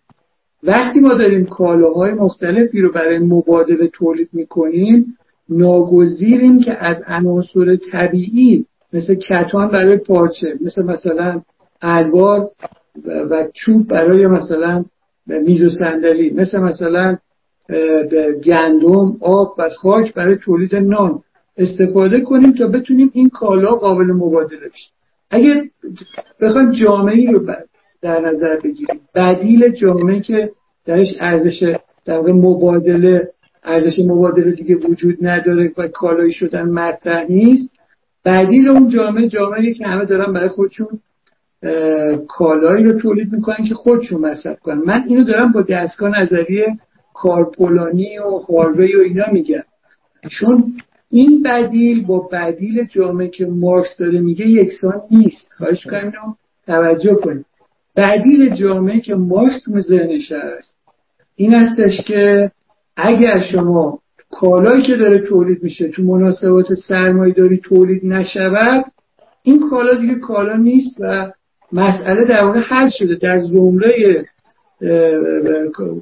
[0.63, 5.17] وقتی ما داریم کالاهای مختلفی رو برای مبادله تولید می‌کنیم
[5.49, 11.43] ناگزیریم که از عناصر طبیعی مثل کتان برای پارچه مثل مثلا
[11.83, 12.51] الوار
[13.07, 14.85] و چوب برای مثلا
[15.27, 17.19] میز و صندلی مثل مثلا
[18.45, 21.21] گندم آب و خاک برای تولید نان.
[21.59, 24.91] استفاده کنیم تا بتونیم این کالا قابل مبادله بشه.
[25.31, 25.71] اگه
[26.41, 27.47] بخوایم جامعه رو
[28.03, 30.51] در نظر بگیریم بدیل جامعه که
[30.87, 33.29] درش ارزش در مبادله
[33.65, 37.75] ارزش مبادله دیگه وجود نداره و کالایی شدن مطرح نیست
[38.25, 40.89] بدیل اون جامعه جامعه که همه دارن برای خودشون
[42.29, 44.83] کالایی رو تولید می‌کنن که خودشون مصرف کنن.
[44.87, 46.67] من اینو دارم با دستگاه نظریه
[47.15, 49.63] کارپولانی و هاروی و اینا میگم.
[50.41, 50.73] چون
[51.11, 55.53] این بدیل با بدیل جامعه که مارکس داره میگه یکسان نیست.
[55.57, 56.13] خواهش کنیم
[56.67, 57.45] توجه کنید.
[57.97, 60.77] بدیل جامعه که مارکس تو ذهنش هست
[61.37, 62.51] این هستش که
[62.97, 63.99] اگر شما
[64.31, 68.85] کالایی که داره تولید میشه تو مناسبات سرمایه داری تولید نشود
[69.43, 71.33] این کالا دیگه کالا نیست و
[71.73, 73.15] مسئله در واقع حل شده.
[73.15, 74.27] در زمره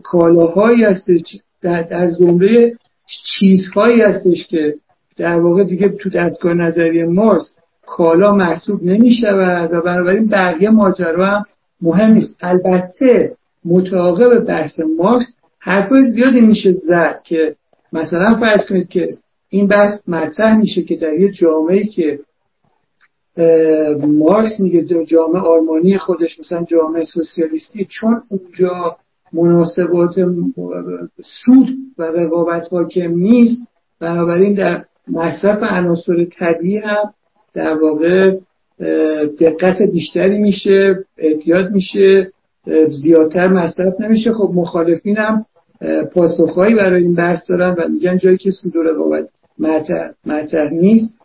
[0.03, 1.21] کالاهایی هستش
[1.63, 2.77] در زمره
[3.39, 4.75] چیزهایی هستش که
[5.17, 7.63] در واقع دیگه تو دستگاه نظری ماست.
[7.87, 11.45] کالا محسوب نمی شود و بنابراین بقیه ماجرا هم
[11.81, 12.39] مهم نیست.
[12.41, 17.57] البته متعاقب بحث مارکس حرفای زیادی میشه زد که
[17.93, 19.17] مثلا فرض کنید که
[19.49, 22.19] این بحث مطرح میشه که در یه جامعه که
[24.07, 28.97] مارکس میگه جامعه آرمانی خودش مثلا جامعه سوسیالیستی چون اونجا
[29.33, 30.15] مناسبات
[31.23, 33.67] سود و رقابت حاکم نیست
[34.01, 37.13] بنابراین در مصرف عناصر طبیعی هم
[37.55, 38.37] در واقع
[39.41, 42.31] دقت بیشتری میشه احتیاط میشه
[43.05, 44.33] زیادتر مصرف نمیشه.
[44.33, 45.45] خب مخالفین هم
[46.15, 49.29] پاسخهایی برای این بحث دارن و میگن جایی که سود و رقابت
[50.27, 51.21] مطرح نیست.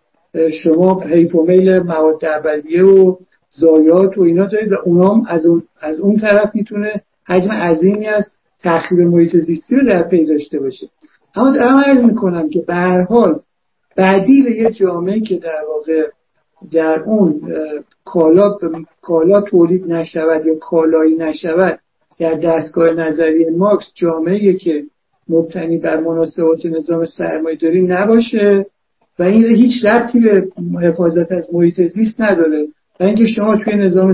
[0.64, 3.16] شما هیپومیل مواد اولیه و
[3.50, 8.26] زایات و اینا دارید و اونام از اون, از اون طرف می‌تونه حجم عظیمی از
[8.64, 10.88] تخریب محیط زیستی رو در پی داشته باشه.
[11.36, 13.40] اما دارم عرض می‌کنم که به هر حال
[13.98, 16.08] بدیل یه جامعه که در واقع
[16.72, 17.42] در اون
[18.06, 18.58] کالا
[19.02, 21.80] کالا تولید نشود یا کالایی نشود
[22.20, 24.84] در دستگاه نظری ماکس جامعه که
[25.30, 28.66] مبتنی بر مناسبات نظام سرمایه داری نباشه
[29.20, 30.48] و این هیچ ربطی به
[30.82, 32.68] حفاظت از محیط زیست نداره.
[33.00, 34.14] و اینکه شما توی نظام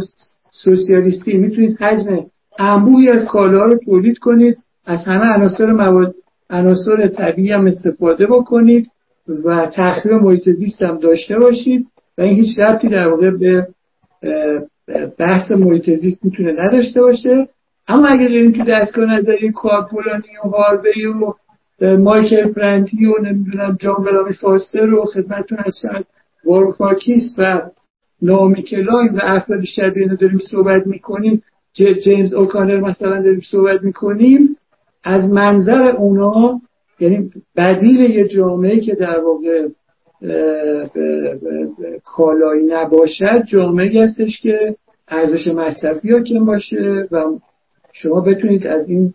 [0.52, 2.26] سوسیالیستی می‌تونید حجم
[2.60, 6.16] انبوهی از کالاها رو تولید کنید از همه عناصر مواد
[6.50, 8.88] عناصر طبیعی هم استفاده بکنید
[9.46, 11.88] و تخریب محیط زیست هم داشته باشید
[12.18, 13.68] و این هیچ ربطی در واقع به
[15.20, 17.48] بحث محیط زیست می‌تونه نداشته باشه.
[17.88, 21.34] اما اگر داریم تو دستگاه نظری کارپولانی و هاروی و
[21.98, 26.04] مایکل پرنتی و نمی‌دونم جان بلامی فاستر و خدمتتون هستن
[26.46, 27.62] وارفاکیس و
[28.22, 31.44] نامی کلاین و افراد شبیه داریم صحبت می‌کنیم
[32.04, 34.58] جیمز اوکانر مثلا داریم صحبت می‌کنیم
[35.04, 36.62] از منظر اونا
[37.00, 39.68] یعنی بدیل یه جامعه که در واقع
[42.06, 44.76] کالایی نباشد جامعه هستش که
[45.08, 47.24] ارزش مصرفی حاکم باشه و
[47.94, 49.14] شما بتونید از این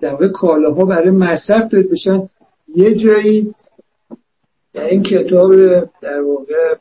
[0.00, 2.28] در واقع کالاها برای مصرف دارید بشن.
[2.74, 3.54] یه جایی
[4.74, 5.52] در این کتاب
[6.02, 6.74] در واقع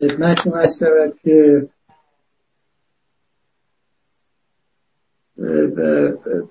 [0.00, 0.84] خدمتتون هست
[1.22, 1.66] که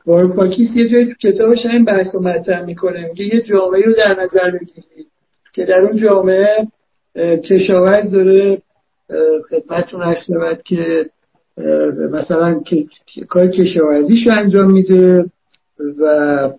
[0.05, 3.07] وارفاکیس یه جایی کتابش این بحث رو مطرح می‌کنه.
[3.07, 5.07] میگه یه جامعه رو در نظر بگیرید
[5.53, 6.67] که در اون جامعه
[7.43, 8.61] کشاورز داره
[9.49, 10.31] خدمتتون هست
[10.65, 11.05] که
[12.11, 12.61] مثلا
[13.29, 15.25] کار کشاورزیش انجام میده
[15.99, 16.49] و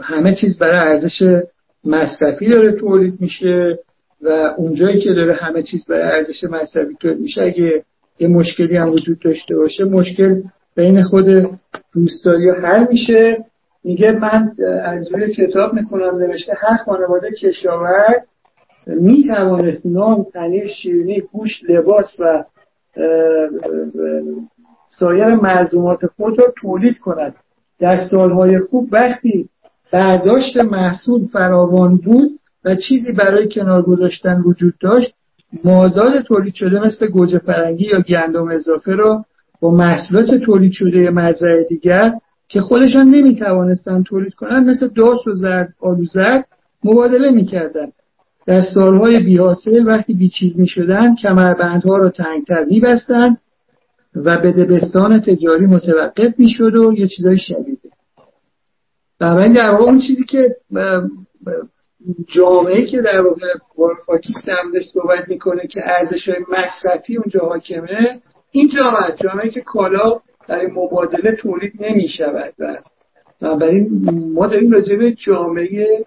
[0.00, 1.42] همه چیز برای ارزش
[1.84, 3.78] مصرفی داره تولید میشه
[4.22, 7.82] و اونجایی که داره همه چیز برای ارزش مصرفی تولید میشه اگه
[8.18, 10.42] یه مشکلی هم وجود داشته باشه مشکل
[10.76, 11.26] بین خود
[11.94, 13.44] دوستداری حل میشه.
[13.84, 14.52] میگه من
[14.84, 18.26] از روی کتاب می‌کنم نوشته هر خانواده کشاورز
[18.86, 22.44] می‌توانست نان پنیر شیرینی گوشت لباس و
[24.88, 27.34] سایر ملزومات خود را تولید کند.
[27.80, 29.48] در سالهای خوب وقتی
[29.92, 32.30] برداشت محصول فراوان بود
[32.64, 35.14] و چیزی برای کنار گذاشتن وجود داشت
[35.64, 39.24] مازاد تولید شده مثل گوجه فرنگی یا گندم اضافه را
[39.60, 42.12] با محصولات تولید شده مزرعه دیگر
[42.48, 46.46] که خودشان نمی‌توانستند تولید کنند مثل داس و زرد آلو زرد
[46.84, 47.92] مبادله می‌کردند
[48.46, 53.36] در سالهای بیاسه وقتی بیچیز می شدن کمربندها را تنگتر می بستن
[54.14, 57.88] و به دبستان تجاری متوقف می شد و یه چیزای شدیده
[59.20, 60.56] بنابراین در واقع اون چیزی که
[62.36, 63.46] جامعه که در واقع
[64.46, 68.20] دمدش صحبت می‌کنه که ارزش های مصرفی اونجا حاکمه
[68.56, 72.78] این جامعه جامعه که کالا برای مبادله تولید نمی شود و
[73.40, 73.88] بنابراین
[74.34, 76.04] ما داریم راجع به جامعه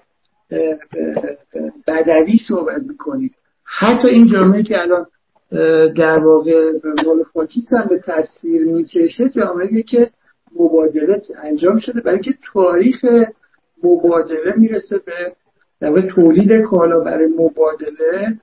[1.88, 3.32] بدوی صحبت می‌کنیم.
[3.64, 5.06] حتی این جامعه که الان
[5.98, 6.72] در واقع
[7.06, 7.24] مال
[7.72, 10.10] هم به تصویر می‌کشه جامعه که
[10.60, 13.06] مبادله انجام شده برای که تاریخ
[13.84, 15.34] مبادله می‌رسه به
[15.82, 18.40] در تولید کالا برای مبادله.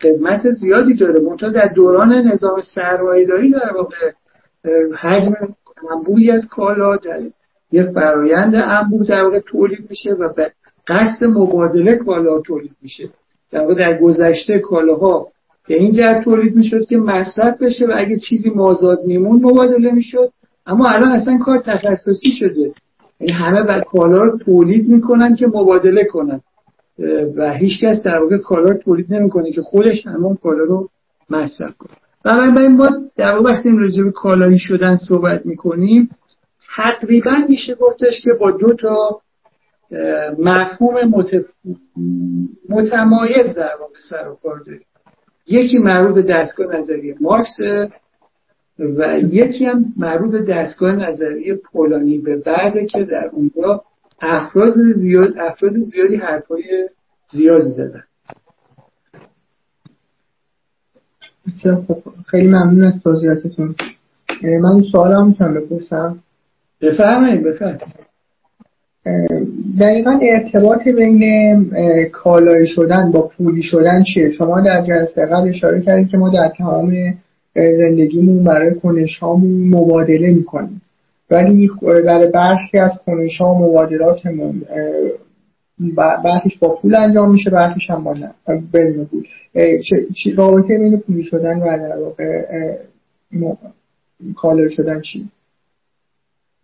[0.00, 1.20] قدمت زیادی داره.
[1.20, 4.10] منتها در دوران نظام سرمایه‌داری در واقع
[4.98, 5.32] حجم
[5.92, 7.20] انبوهی از کالا در
[7.72, 10.52] یه فرایند انبوه در واقع تولید میشه و به
[10.86, 13.08] قصد مبادله کالا تولید میشه.
[13.50, 15.28] در واقع در گذشته کالاها
[15.68, 20.30] به این جهت تولید می‌شد که مصرف بشه و اگه چیزی مازاد میمون مبادله می‌شد.
[20.66, 22.72] اما الان اصلا کار تخصصی شده.
[23.20, 26.40] یعنی همه بعد کالا رو تولید می‌کنن که مبادله کنن.
[27.36, 30.88] و هیچکس در واقع کالا تولید نمی‌کنه که خودش همون کالا رو
[31.30, 31.90] مصرف کنه.
[32.24, 36.10] من ما در واقع وقتی راجع به کالایی شدن صحبت می‌کنیم
[36.76, 39.20] تقریبا میشه گفتش که با دو تا
[40.38, 41.44] مفهوم متف...
[42.68, 44.82] متمایز در واقع سر و کار داریم.
[45.46, 47.56] یکی مربوط به دستگاه نظریه مارکس
[48.78, 52.18] و یکی هم مربوط به دستگاه نظریه پولانی.
[52.18, 53.82] به بعده که در اونجا
[54.20, 56.88] افراد زیاد افراد زیادی حرفای
[57.32, 58.02] زیادی زدن.
[62.26, 63.74] خیلی ممنون از توضیحاتتون.
[64.42, 66.18] من سوالم می‌تونم بپرسم.
[66.80, 68.04] بفرمایید بفرمایید.
[69.80, 71.70] دقیقا ارتباط بین
[72.12, 76.52] کالایی شدن با پولی شدن چیه؟ شما در جلسه قبل اشاره کردید که ما در
[76.58, 76.92] تمام
[77.54, 80.80] زندگیمون برای کنش هامون مبادله می‌کنیم.
[81.30, 84.62] ولی برای برخی از کنش ها مبادلاتمون
[86.24, 88.16] برخیش با پول انجام میشه برخیش هم با
[88.72, 89.26] بدون پول.
[90.36, 92.42] رابطه بین پولی شدن و در واقع
[94.36, 95.28] کالایی شدن چی؟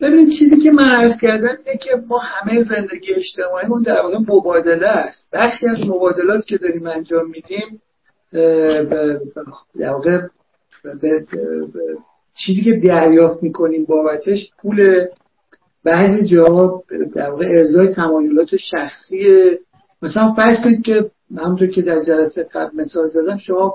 [0.01, 4.89] ببینید چیزی که من عرض کردم اینه که ما همه زندگی اجتماعیمون در واقع مبادله
[4.89, 5.29] است.
[5.33, 7.83] بخشی از مبادلات که داریم انجام میدیم
[9.79, 10.19] در واقع
[12.47, 15.07] چیزی که دریافت می‌کنیم بابتش پول
[15.85, 16.83] بعضی جاها
[17.15, 19.25] در واقع ارزای تمایلات شخصی
[20.03, 23.75] مثلا فرض کنید که همونطور که در جلسه قبل مثال زدم شما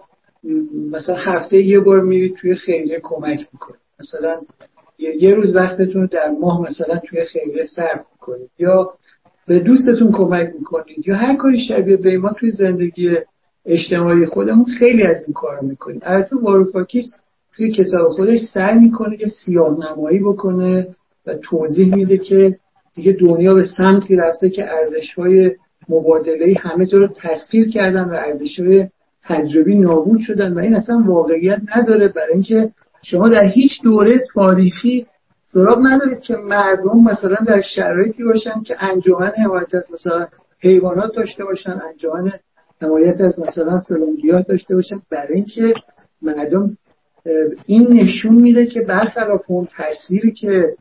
[0.92, 3.82] مثلا هفته یه بار میرید توی خیریه کمک می‌کنید.
[4.00, 4.42] مثلا
[5.00, 8.94] یه روز وقتتون در ماه مثلا توی خیریه صرف می‌کنید یا
[9.48, 13.18] به دوستتون کمک می‌کنید یا هر کاری شبیه به ما توی زندگی
[13.66, 17.06] اجتماعی خودمون خیلی از این کار می‌کنیم البته واروفاکیس
[17.56, 20.88] توی کتاب خودش سعی می‌کنه که سیاه نمایی بکنه
[21.28, 22.58] و توضیح میده که
[22.96, 25.52] دیگه دنیا به سمتی رفته که ارزش های
[25.90, 28.88] مبادله همه جا رو تسخیر کردن و ارزش های
[29.24, 32.08] تجربی نابود شدن و این اصلا واقعیت نداره.
[32.08, 32.72] برای اینکه
[33.04, 35.06] شما در هیچ دوره تاریخی
[35.46, 40.28] سراغ ندارید که مردم مثلا در شرایطی باشن که انجمن حمایت از مثلا
[40.60, 42.32] حیوانات داشته باشن انجمن
[42.82, 45.02] حمایت از مثلا فلانگیات داشته باشن.
[45.12, 45.74] برای اینکه
[46.22, 46.78] مردم
[47.66, 50.74] این نشون میده که برخلاف اون تصویری که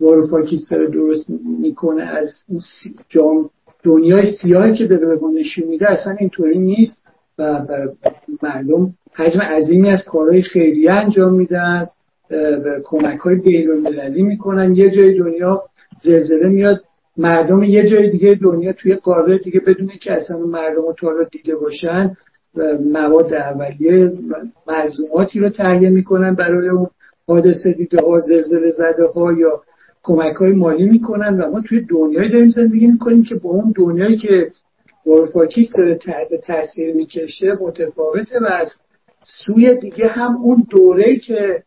[0.00, 1.30] واروفاکیس داره درست
[1.60, 2.30] می‌کنه از
[3.08, 3.50] جام
[3.82, 7.02] دنیای سیاهی که داره به ما نشون میده اصلا اینطوری نیست
[7.38, 7.66] و
[8.42, 11.88] مردم حجم عظیمی از کارهای خیریه انجام میدن
[12.30, 13.70] و کمک های بین
[14.26, 14.74] می‌کنن.
[14.74, 15.62] یه جای دنیا
[16.04, 16.80] زلزله میاد
[17.16, 21.56] مردم یه جای دیگه دنیا توی قاره دیگه بدونه که اصلا مردم رو تا دیده
[21.56, 22.16] باشن.
[22.92, 24.12] مواد اولیه
[24.66, 26.86] ملزوماتی رو تهیه می‌کنن برای اون
[27.28, 29.62] حادثه دیده ها زلزله زده ها یا
[30.02, 34.16] کمک های مالی می‌کنن و ما توی دنیایی داریم زندگی می‌کنیم که با اون دنیایی
[34.16, 34.50] که
[35.06, 38.72] وارفاکیس داره تحت تاثیر می‌کشه متفاوته و از
[39.22, 41.62] سوی دیگه هم اون دوره که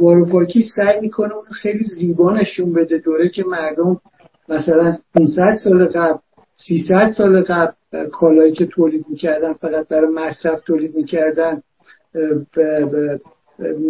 [0.00, 4.00] واروفاکی سعی می‌کنه اون خیلی زیبا نشون بده دوره که مردم
[4.48, 6.18] مثلا 500 سال قبل
[6.66, 7.72] 300 سال قبل
[8.12, 11.62] کالایی که تولید می‌کردن فقط برای مصرف تولید می‌کردن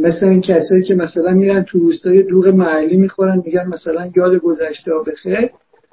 [0.03, 4.93] مثل این کسایی که مثلا میرن تو روستای دوغ محلی می‌خورن میگن مثلا یاد گذشته
[4.93, 5.51] ها بخیر.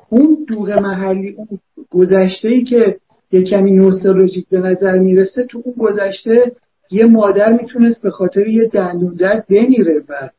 [0.09, 1.47] اون دوغ محلی اون
[1.91, 2.97] گذشته ای که
[3.31, 6.51] یه کمی نوستالژیک به نظر می‌رسه تو اون گذشته
[6.91, 10.29] یه مادر می‌تونست به خاطر یه دندون درد بمیره و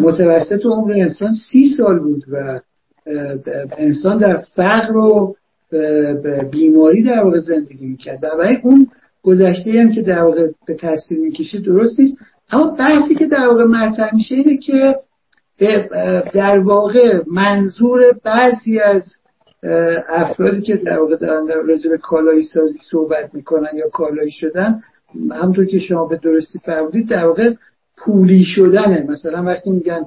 [0.00, 2.60] متوسط عمر انسان سی سال بود و
[3.78, 5.34] انسان در فقر و
[6.50, 8.18] بیماری در واقع زندگی می‌کرد.
[8.22, 8.88] و برای اون
[9.22, 12.18] گذشته هم که در واقع به تاثیر می‌کشه درست نیست.
[12.52, 14.96] اما بحثی که در واقع مطرح میشه اینه که
[16.34, 19.02] در واقع منظور بعضی از
[20.08, 24.82] افرادی که در واقع دارن در راجع به کالایی سازی صحبت می‌کنن یا کالایی شدن
[25.32, 27.54] همونطور که شما به درستی فرمودید در واقع
[27.98, 29.06] پولی شدنه.
[29.08, 30.04] مثلا وقتی میگن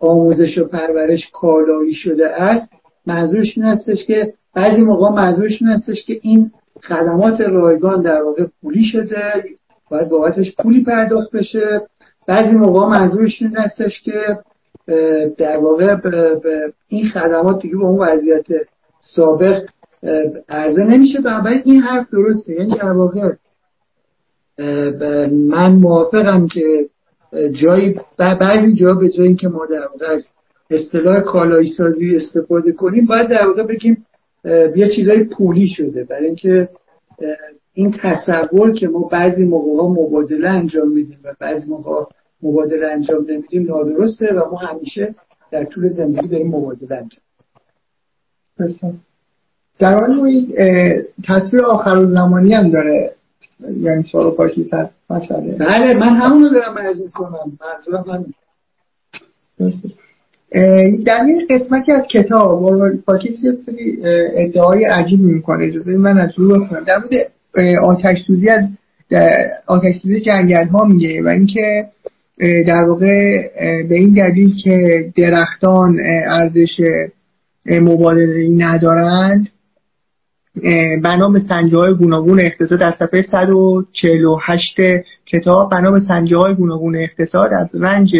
[0.00, 2.72] آموزش و پرورش کالایی شده است
[3.06, 6.50] منظورش این هستش که بعضی موقع منظورش این هستش که این
[6.82, 9.44] خدمات رایگان در واقع پولی شده
[9.90, 11.80] باید بابتش پولی پرداخت بشه.
[12.28, 14.38] بعضی موقع منظورش این هستش که
[15.38, 15.96] در واقع
[16.88, 18.46] این خدمات دیگه به اون وضعیت
[19.00, 19.62] سابق
[20.48, 21.20] عرضه نمیشه.
[21.20, 22.52] بنابراین این حرف درسته.
[22.52, 23.30] یعنی در واقع
[25.30, 26.88] من موافقم که
[27.52, 30.24] جایی بعضی جا به جایی که ما در واقع از
[30.70, 34.06] اصطلاح کالایی سازی استفاده کنیم باید در واقع بگیم
[34.76, 36.04] یه چیزای پولی شده.
[36.04, 36.68] برای اینکه
[37.74, 42.04] این تصور که ما بعضی موقع ها مبادله انجام میدیم و بعضی موقع
[42.42, 45.14] مبادله انجام نمیدیم نادرسته و ما همیشه
[45.50, 47.20] در طول زندگی داریم مبادله انجام
[49.78, 50.46] در حال
[51.28, 53.12] تصویر آخر زمانی هم داره.
[53.80, 54.70] یعنی سوال پاشی
[55.10, 55.56] مسئله.
[55.58, 58.34] بله من همونو دارم عرض کنم منظورم همین
[61.06, 63.98] در این قسمتی از کتاب پاکیس یه سری
[64.36, 66.84] ادعای عجیب می‌کنه اجازه من از رو بخونم.
[66.84, 67.32] در مورد
[67.82, 68.64] آتش سوزی از
[69.66, 71.86] آتش سوزی جنگل ها میگه و اینکه
[72.66, 73.42] در واقع
[73.88, 75.98] به این دلیل که درختان
[76.30, 76.80] ارزش
[77.66, 79.48] مبادله ندارند
[81.04, 84.80] بنا به سنجه های گوناگون اقتصاد در صفحه 148
[85.26, 88.10] کتاب بنا به سنجه های گوناگون اقتصاد از رنج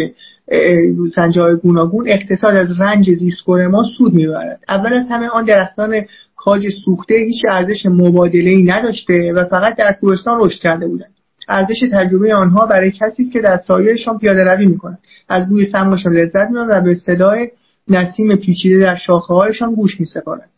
[1.15, 4.59] سنجه گوناگون اقتصاد از رنج زیستگاه ما سود می‌برد.
[4.69, 6.01] اول از همه آن درختان
[6.35, 11.11] کاج سوخته هیچ ارزش مبادله ای نداشته و فقط در کوهستان رشد کرده بودند.
[11.49, 14.99] ارزش تجربه آنها برای کسی که در سایهشان پیاده روی می‌کند.
[15.29, 17.49] از بوی سمشان لذت می‌برد و به صدای
[17.87, 20.49] نسیم پیچیده در شاخه هایشان گوش میسپارند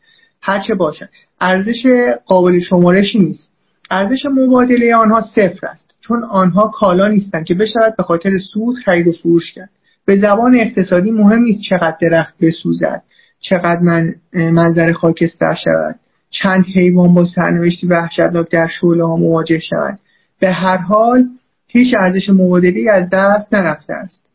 [0.41, 1.09] هرچه باشد
[1.41, 1.83] ارزش
[2.25, 3.51] قابل شمارشی نیست.
[3.91, 9.07] ارزش مبادله آنها صفر است چون آنها کالا نیستند که بشود به خاطر سود خرید
[9.07, 9.69] و فروش کرد.
[10.09, 13.01] به زبان اقتصادی مهم نیست چقدر درخت بسوزد
[13.39, 15.95] چقدر من منظر خاکستر شود.
[16.29, 19.99] چند حیوان با سرنوشتی وحشتناک در شعله ها مواجه شود.
[20.39, 21.25] به هر حال
[21.67, 24.25] هیچ ارزش مبادله از دست نرفته است.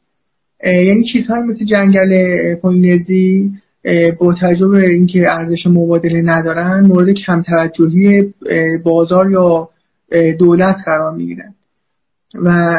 [0.64, 3.51] یعنی چیزهایی مثل جنگل پولینزی
[4.18, 8.35] با توجه به اینکه ارزش مبادله ندارن مورد کم توجهی
[8.85, 9.68] بازار یا
[10.39, 11.55] دولت قرار می‌گیرن.
[12.43, 12.79] و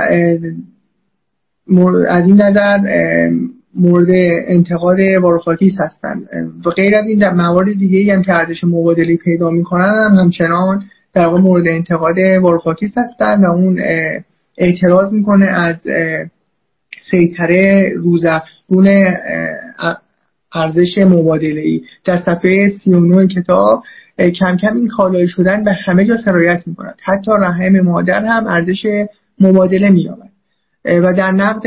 [2.09, 2.79] از این نظر
[3.75, 4.07] مورد
[4.47, 6.21] انتقاد واروفاکیس هستن.
[6.65, 10.83] و غیر از این در موارد دیگه هم که ارزش مبادله پیدا می‌کنن هم همچنان
[11.13, 13.79] در واقع مورد انتقاد واروفاکیس هستن و اون
[14.57, 15.77] اعتراض می‌کنه از
[17.11, 18.87] سیطره روزافزون
[20.53, 23.83] ارزش مبادله ای در صفحه 39 کتاب
[24.17, 28.47] کم کم این کالایی شدن به همه جا سرایت می کند حتی رحم مادر هم
[28.47, 28.85] ارزش
[29.39, 30.09] مبادله می
[30.85, 31.63] و در نقد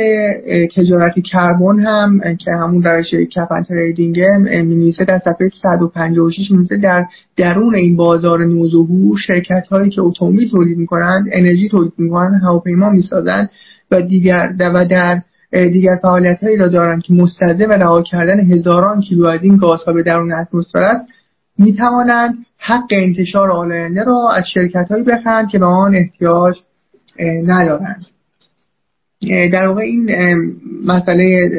[0.76, 7.04] تجارت کربن هم که همون روش کپن تریدینگ می در صفحه 156 می در
[7.36, 12.42] درون این بازار نوظهور شرکت هایی که اتومبیل تولید می کنند انرژی تولید می کنند
[12.42, 13.50] هواپیما می سازند
[13.90, 19.26] و دیگر و در دیگر فعالیت هایی را دارند که مستلزم رها کردن هزاران کیلو
[19.26, 21.06] از این گازها به درون اتمسفر است.
[21.58, 26.56] می توانند حق انتشار آلاینده را از شرکت هایی بخرند که به آن احتیاج
[27.46, 28.06] ندارند.
[29.52, 30.10] در واقع این
[30.84, 31.50] مسئله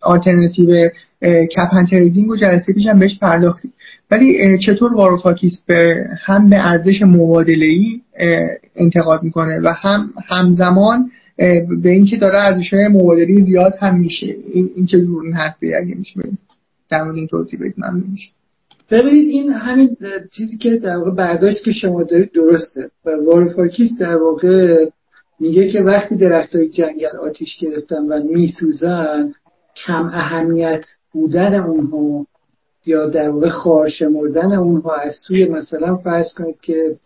[0.00, 0.88] آلترنتیو
[1.22, 3.72] کپن تریدینگ و جلسه پیش هم بهش پرداختیم.
[4.10, 8.00] ولی چطور واروفاکیس به هم به ارزش مبادله ای
[8.76, 11.10] انتقاد می‌کنه و هم همزمان
[11.82, 14.36] به اینکه داره ارزش مبادله زیاد هم میشه.
[14.52, 16.20] این, این چه جور این حرفی اگه میشه
[16.90, 18.30] در مورد این توضیح بدید ممنون میشه
[18.90, 19.96] ببینید این همین
[20.36, 22.90] چیزی که در واقع برداشت که شما دارید درسته.
[23.04, 24.86] و واروفاکیس در واقع
[25.40, 29.32] میگه که وقتی درخت های جنگل آتیش گرفتن و میسوزن
[29.86, 32.26] کم اهمیت بودن اونها
[32.86, 36.96] یا در واقع خار شمردن اونها از سوی مثلا فرض کنید که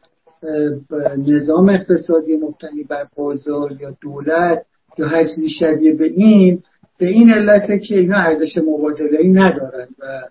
[1.26, 4.64] نظام اقتصادی مبتنی بر بازار یا دولت
[4.98, 6.62] یا هر چیزی شبیه به این
[6.98, 10.22] به این علته که اینا ارزش مبادله ای ندارن و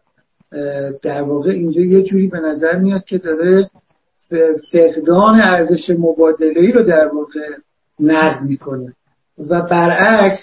[1.02, 3.70] در واقع اینجا یه جوری به نظر میاد که داره
[4.72, 7.58] فقدان ارزش مبادله ای رو در واقع
[8.00, 8.94] نقد می‌کنه.
[9.50, 10.40] و برعکس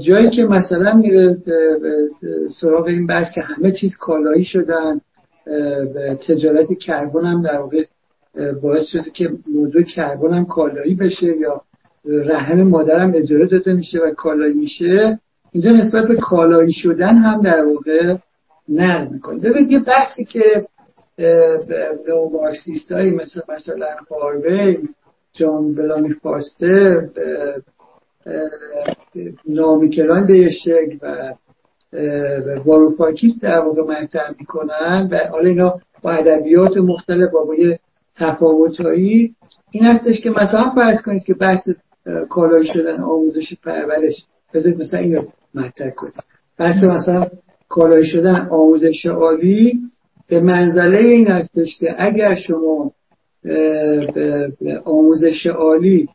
[0.00, 1.36] جایی که مثلا میره
[2.60, 5.00] سراغ این بحث که همه چیز کالایی شدن
[6.28, 7.84] تجارت کربن هم در واقع
[8.62, 11.62] باعث شده که موضوع کربن هم کالایی بشه یا
[12.04, 15.18] رحم مادرم اجاره داده میشه و کالایی میشه
[15.52, 18.16] اینجا نسبت به کالایی شدن هم در واقع
[18.68, 19.38] نقد می‌کنه.
[19.38, 20.66] ببینید یه بحثی که
[22.90, 24.78] هایی مثل مثلا هاروی
[25.32, 27.08] جان بلانی پاستر
[29.48, 31.32] نامیکلان به شکل و
[32.64, 37.78] واروپاکیس در واقع مطرح می‌کنن و حالا اینا با ادبیات مختلف با یه
[38.16, 39.34] تفاوتایی
[39.70, 41.68] این هستش که مثلا فرض کنید که بحث
[42.28, 45.22] کالایی شدن آموزش پرورش بذارید مثلا اینو
[45.54, 46.14] مطرح کنید
[46.58, 47.26] بحث مثلا
[47.68, 49.80] کالایی شدن آموزش عالی
[50.28, 52.92] به منزله این هستش که اگر شما
[54.84, 56.08] آموزش عالی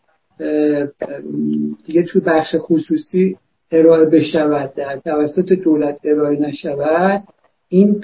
[1.86, 3.38] دیگه توی بخش خصوصی
[3.72, 4.74] ارائه بشود.
[4.74, 7.24] در توسط دولت ارائه نشود
[7.70, 8.02] این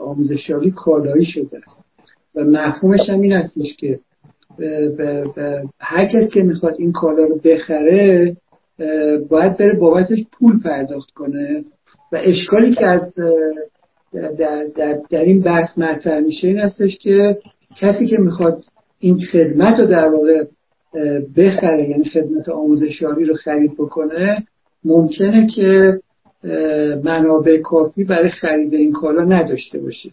[0.00, 1.84] آموزشیابی کالایی شده است.
[2.34, 3.98] و مفهومش هم این هستش که
[5.80, 8.36] هر کس که می‌خواد این کالا رو بخره
[9.28, 11.64] باید بره بابتش پول پرداخت کنه.
[12.12, 13.02] و اشکالی که از
[14.12, 17.38] در, در, در این بحث مطرح میشه این هستش که
[17.76, 18.64] کسی که می‌خواد
[18.98, 20.44] این خدمت رو در واقع
[21.36, 24.46] بخره یعنی خدمت آموزشیابی رو خرید بکنه
[24.84, 26.00] ممکنه که
[27.04, 30.10] منابع کافی برای خرید این کالا نداشته باشه.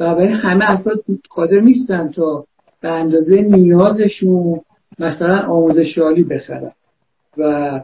[0.00, 2.44] و برای همه افراد قادر نیستن تا
[2.80, 4.60] به اندازه نیازشون
[4.98, 6.72] مثلا آموزشیابی بخرن.
[7.38, 7.80] و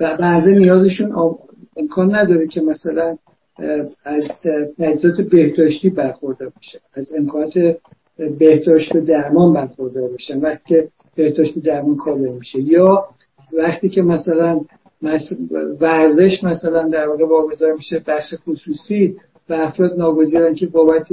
[0.00, 1.12] اندازه نیازشون
[1.76, 3.16] امکان نداره که مثلا
[4.04, 4.24] از
[4.78, 7.76] تجهیزات بهداشتی برخوردار بشه از امکانات
[8.38, 10.40] بهداشت درمان برخوردار بشن.
[10.40, 12.60] وقتی که بهداشت درمان کامل میشه.
[12.60, 13.04] یا
[13.58, 14.60] وقتی که مثلا
[15.80, 19.16] ورزش مثلا در واقع واگذار میشه بخش خصوصی
[19.48, 21.08] و افراد ناگزیرن که بابت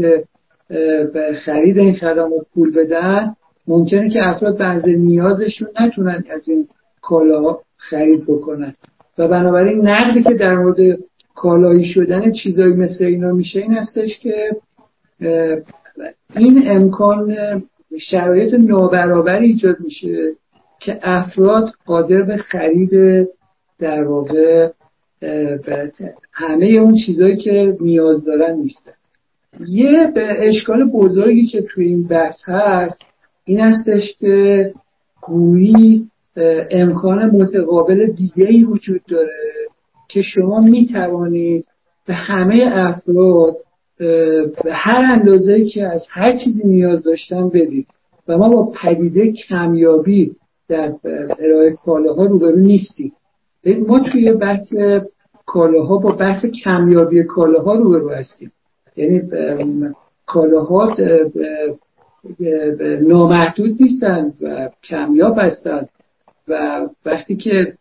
[1.46, 3.36] خرید این خدمات پول بدن
[3.68, 6.68] ممکنه که افراد بعضی نیازشون نتونن از این
[7.02, 8.74] کالا خرید بکنن.
[9.18, 11.00] و بنابراین نقدی که در مورد
[11.36, 14.52] کالایی شدن چیزایی مثل اینا میشه این هستش که
[16.36, 17.36] این امکان
[18.00, 20.32] شرایط نابرابری ایجاد میشه
[20.80, 23.28] که افراد قادر به خرید
[23.80, 24.70] در واقع
[26.34, 28.92] همه اون چیزهایی که نیاز دارن نیستن.
[29.68, 33.00] یه به اشکال بزرگی که توی این بحث هست
[33.46, 34.74] این هستش که
[35.22, 36.08] گویی
[36.72, 39.38] امکان متقابل دیگه ای وجود داره
[40.10, 41.66] که شما می توانید
[42.08, 43.56] به همه افراد
[44.00, 47.88] به هر اندازه که از هر چیزی نیاز داشتن بدید.
[48.28, 50.36] و ما با پدیده کمیابی
[50.68, 50.94] در
[51.40, 53.12] ارائه کالاها روبرو نیستیم.
[53.88, 54.74] ما توی بحث
[55.46, 58.52] کالاها با بحث کمیابی کالاها روبرو هستیم.
[58.96, 59.22] یعنی
[60.26, 60.96] کالاها
[63.02, 65.88] نامحدود نیستن و کمیاب هستن.
[66.48, 67.74] و وقتی که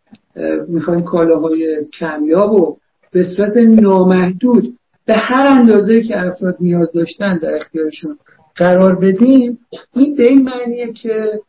[0.68, 2.76] می‌خوایم کالاهای کمیاب و
[3.12, 4.77] به صورت نامحدود
[5.08, 8.18] به هر اندازه که افراد نیاز داشتن در اختیارشون
[8.56, 9.58] قرار بدیم
[9.94, 11.40] این به این معنیه که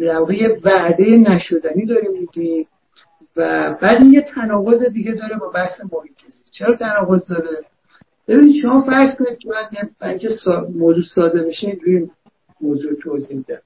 [0.00, 2.66] در واقع یه وعده نشدنی داریم میگیم
[3.36, 6.14] و بعد یه تناقض دیگه داره با بحث محیط
[6.58, 7.58] چرا تناقض داره؟
[8.28, 12.10] ببینید شما فرض کنید که من موضوع ساده میشه اینجوری
[12.60, 13.60] موضوع توضیح میدم.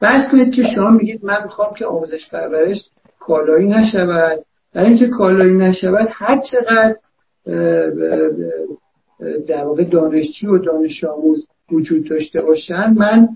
[0.00, 4.38] فرض کنید که شما میگید من می‌خوام که آموزش پرورش کالایی نشود.
[4.74, 6.96] برای اینکه کالایی نشود هر چقدر
[9.46, 13.28] در واقع دانشجو و دانش آموز وجود داشته باشن من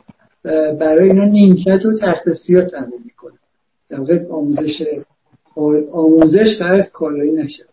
[0.80, 3.38] برای اینا نیمکت و تخت سیاه تمرین می‌کنم.
[3.90, 4.82] در واقع آموزش
[5.92, 7.68] آموزش قرار کالایی نشود.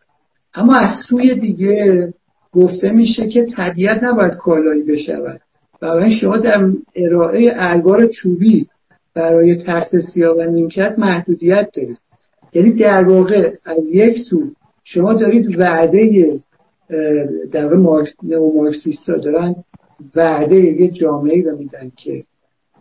[0.54, 2.14] اما از سوی دیگه
[2.52, 5.42] گفته میشه که طبیعت نباید کالایی بشود.
[5.82, 8.68] و شما در ارائه الگار چوبی
[9.16, 11.98] برای تخت سیاه و نیمکت محدودیت دارید.
[12.54, 14.44] یعنی در واقع از یک سو
[14.88, 16.40] شما دارید وعده
[17.52, 18.00] در واقع
[18.56, 19.56] مارکسیستا دارن
[20.16, 22.24] وعده یه جامعه رو میدن که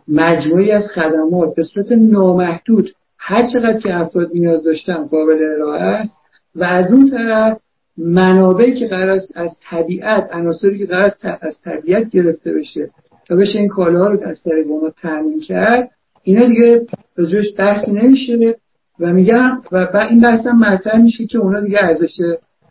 [0.07, 6.15] مجموعی از خدمات به صورت نامحدود هر چقدر که افراد نیاز داشتن قابل ارائه است
[6.55, 7.57] و از اون طرف
[7.97, 12.89] منابعی که قرار است از طبیعت عناصری که قرار است از طبیعت گرفته بشه
[13.27, 15.89] تا بشه این کالاها رو از طریق اونا تامین کرد
[16.23, 16.85] اینا دیگه
[17.15, 18.55] راجعش بحث نمیشه.
[18.99, 22.17] و میگن و این بحث مطرح میشه که اونا دیگه ارزش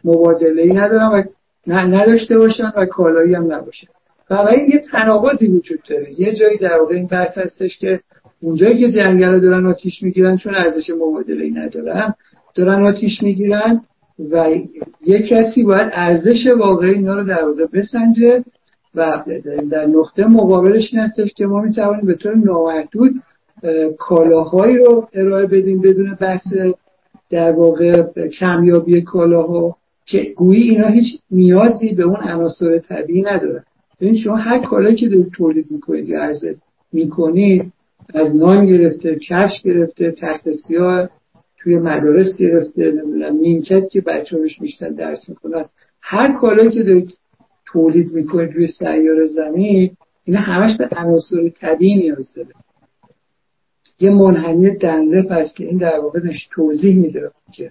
[0.05, 1.23] مبادله ای ندارن و
[1.67, 3.89] نداشته باشن و کالایی هم نباشه.
[4.31, 6.21] و برای یه تناقضی وجود داره.
[6.21, 8.01] یه جایی در واقع این بحث هستش که
[8.43, 12.15] اونجایی که جنگل دارن آتیش می‌گیرن چون ارزش مبادله ای ندارن
[12.55, 13.81] دارن آتیش می‌گیرن
[14.31, 14.51] و
[15.07, 18.45] یه کسی باید ارزش واقعی اینا رو در واقع بسنجه
[18.95, 19.23] و
[19.71, 23.15] در نقطه مقابلش این هستش که ما می‌توانیم به طور نامحدود
[23.99, 26.47] کالاهایی رو ارائه بدیم بدون بحث
[27.31, 33.65] در واقع کمیابی کالاها که گویی اینا هیچ نیازی به اون عناصر طبیعی ندارن.
[34.01, 36.57] ببین شما هر کالایی که دارید تولید می‌کنید یا عرضه
[36.93, 37.73] می‌کنید
[38.15, 41.09] از نان گرفته کفش گرفته تخت سیاه
[41.59, 45.65] توی مدارس گرفته نمی‌دونم نیمکت که بچه هاش میشتن درس می‌کنن
[46.01, 47.13] هر کالایی که دارید
[47.67, 49.91] تولید می‌کنید روی سیار زمین
[50.25, 52.49] اینا همش به عناصر طبیعی نیاز داره.
[54.01, 56.21] یه منحنی دنده هست که این در واقع
[56.51, 57.71] توضیح میده که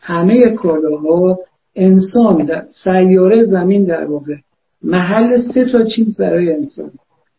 [0.00, 1.38] همه کالاها
[1.76, 4.34] انسان در سیاره زمین در واقع
[4.82, 6.90] محل سه تا چیز برای انسان.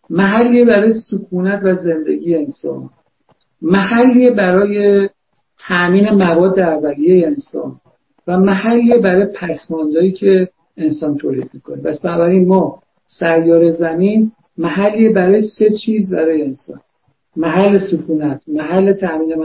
[0.09, 2.89] محلی برای سکونت و زندگی انسان.
[3.61, 5.09] محلی برای
[5.67, 7.75] تامین مواد اولیه انسان.
[8.27, 11.81] و محلی برای پسماندهایی که انسان تولید می‌کنه.
[11.81, 12.79] بس بنابراین ما
[13.19, 16.79] سیار زمین محلی برای سه چیز برای انسان.
[17.37, 19.35] محل سکونت محل تامین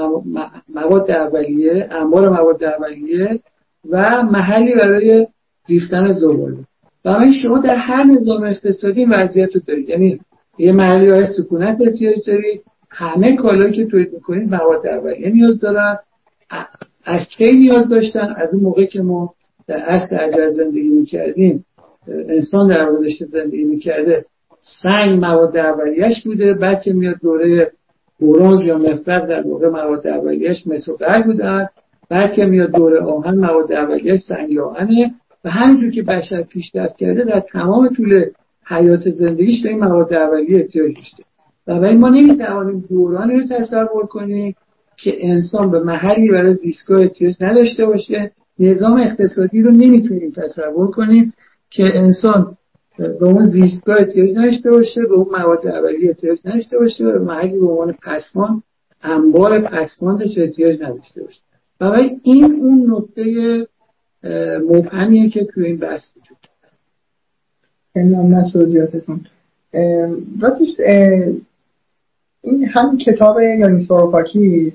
[0.75, 3.41] مواد اولیه انبار مواد اولیه
[3.91, 5.27] و محلی برای
[5.69, 6.57] ریختن زباله.
[7.05, 9.89] و شما در هر نظام اقتصادی وضعیت رو دارید.
[9.89, 10.21] یعنی
[10.59, 12.61] یه محلی برای سکونت احتیاج دارید.
[12.91, 15.99] همه کالایی که تولید می‌کنید مواد اولیه نیاز دارن.
[17.05, 19.35] از کی نیاز داشتن؟ از اون موقع که ما
[19.67, 21.65] در اصل زندگی می‌کردیم
[22.09, 24.25] انسان در داشته زندگی می‌کرده
[24.83, 26.55] سنگ مواد اولیش بوده.
[26.55, 27.73] بعد که میاد دوره
[28.21, 31.69] برونز یا مفرق در واقع مواد اولیش مسوقر بودن
[32.11, 35.15] بعد که میاد دوره آهن مواد اولیش سنگ آهنه.
[35.45, 38.25] و همینجور که بشر پیشرفت کرده در تمام طول
[38.67, 41.23] حیات زندگیش به این مواد اولیه احتیاج داشته.
[41.67, 44.55] و ما نمی‌توانیم دورانی رو تصور کنیم
[44.97, 48.31] که انسان به محلی برای زیستگاه احتیاج نداشته باشه.
[48.59, 51.33] نظام اقتصادی رو نمی‌تونیم تصور کنیم
[51.71, 52.57] که انسان
[52.99, 57.59] به اون زیستگاه احتیاج نداشته باشه به اون مواد اولیه احتیاج نداشته باشه و محلی
[57.59, 58.63] به عنوان پسمان
[59.03, 61.41] انبار پسماندش احتیاج نداشته باشه.
[61.81, 61.85] و
[62.23, 63.67] این اون نقطه
[64.69, 66.39] مبهمیه که توی این بحث وجود
[67.93, 69.21] خیلی ممنون توضیحاتتون.
[70.41, 70.69] راستش
[72.43, 74.73] این هم کتاب یانی سوروپاکیز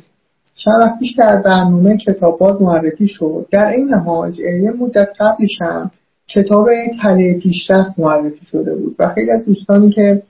[0.55, 3.45] چند وقت پیش در برنامه کتاب باز معرفی شد.
[3.51, 5.91] در این حال یه مدت قبلش هم
[6.27, 6.69] کتاب
[7.03, 10.21] تله پیشرفت معرفی شده بود و خیلی از دوستانی که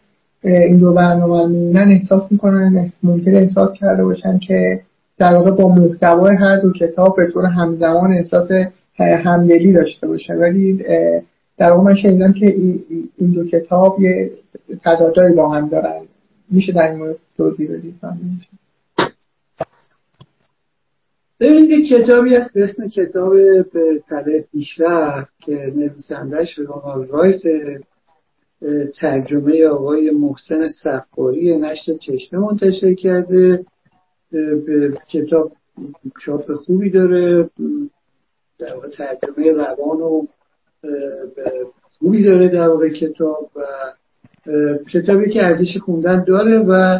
[0.44, 4.82] این دو برنامه می‌بینن احساس می‌کنن ممکن احساس کرده باشن که
[5.18, 8.50] در واقع با محتوای هر دو کتاب به طور همزمان احساس
[9.00, 10.34] همدلی داشته باشه.
[10.34, 10.84] ولی
[11.58, 12.46] در واقع من شنیدم که
[13.18, 14.32] این دو کتاب یه
[14.86, 16.02] تضادایی با هم دارن.
[16.52, 17.96] میشه در این مورد توضیح بدید؟
[21.40, 23.34] ببینید کتابی هست به اسم کتاب
[23.74, 27.42] به طرح پیشرفت که نویسندهش رونالد رایت
[29.00, 33.66] ترجمه آقای محسن صفاری نشر چشمه منتشر کرده.
[34.32, 35.52] به کتاب
[36.26, 37.50] چاپ خوبی داره.
[38.60, 40.28] در واقع ترجمه روان و
[42.00, 43.62] خوبی داره در واقع کتاب و
[44.94, 47.00] کتابی که ارزش خوندن داره و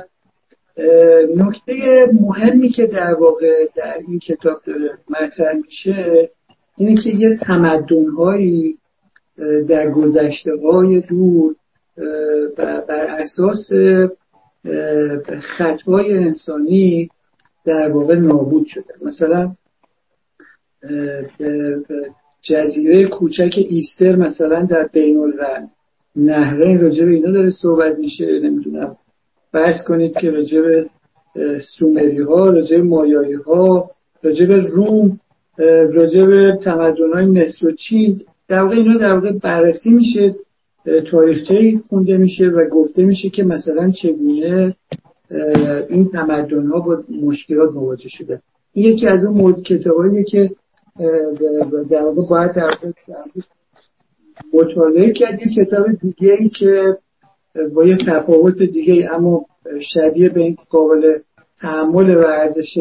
[1.36, 4.62] نکته مهمی که در واقع در این کتاب
[5.10, 6.30] مطرح میشه
[6.78, 8.78] اینه که یه تمدنهایی
[9.70, 11.56] در گذشته های دور
[12.58, 13.70] بر اساس
[15.42, 17.10] خطای انسانی
[17.66, 18.94] در واقع نابود شده.
[19.02, 19.52] مثلا
[22.42, 25.34] جزیره کوچک ایستر مثلا در بین
[26.16, 28.98] نهرین راجع به اینا داره صحبت میشه نمی‌دونم.
[29.54, 30.86] فرض کنید که راجع به
[31.78, 33.90] سومری ها راجع مایایی ها
[34.24, 35.20] راجع روم
[35.94, 40.36] راجع به تمدن های مصر و چین در واقع اینا در واقع بررسی میشه
[41.12, 44.76] تاریخچه خونده میشه و گفته میشه که مثلا چگونه
[45.90, 48.42] این تمدن ها با مشکلات مواجه شده.
[48.76, 50.52] یکی از اون مورد کتاباییه که
[51.90, 52.70] در واقع باید در
[54.54, 55.40] مطالعه کرد.
[55.40, 56.98] یه کتاب دیگه ای که
[57.76, 59.46] با یه تفاوت دیگه اما
[59.94, 61.18] شبیه به این قابل
[61.60, 62.80] تحمل و ارزش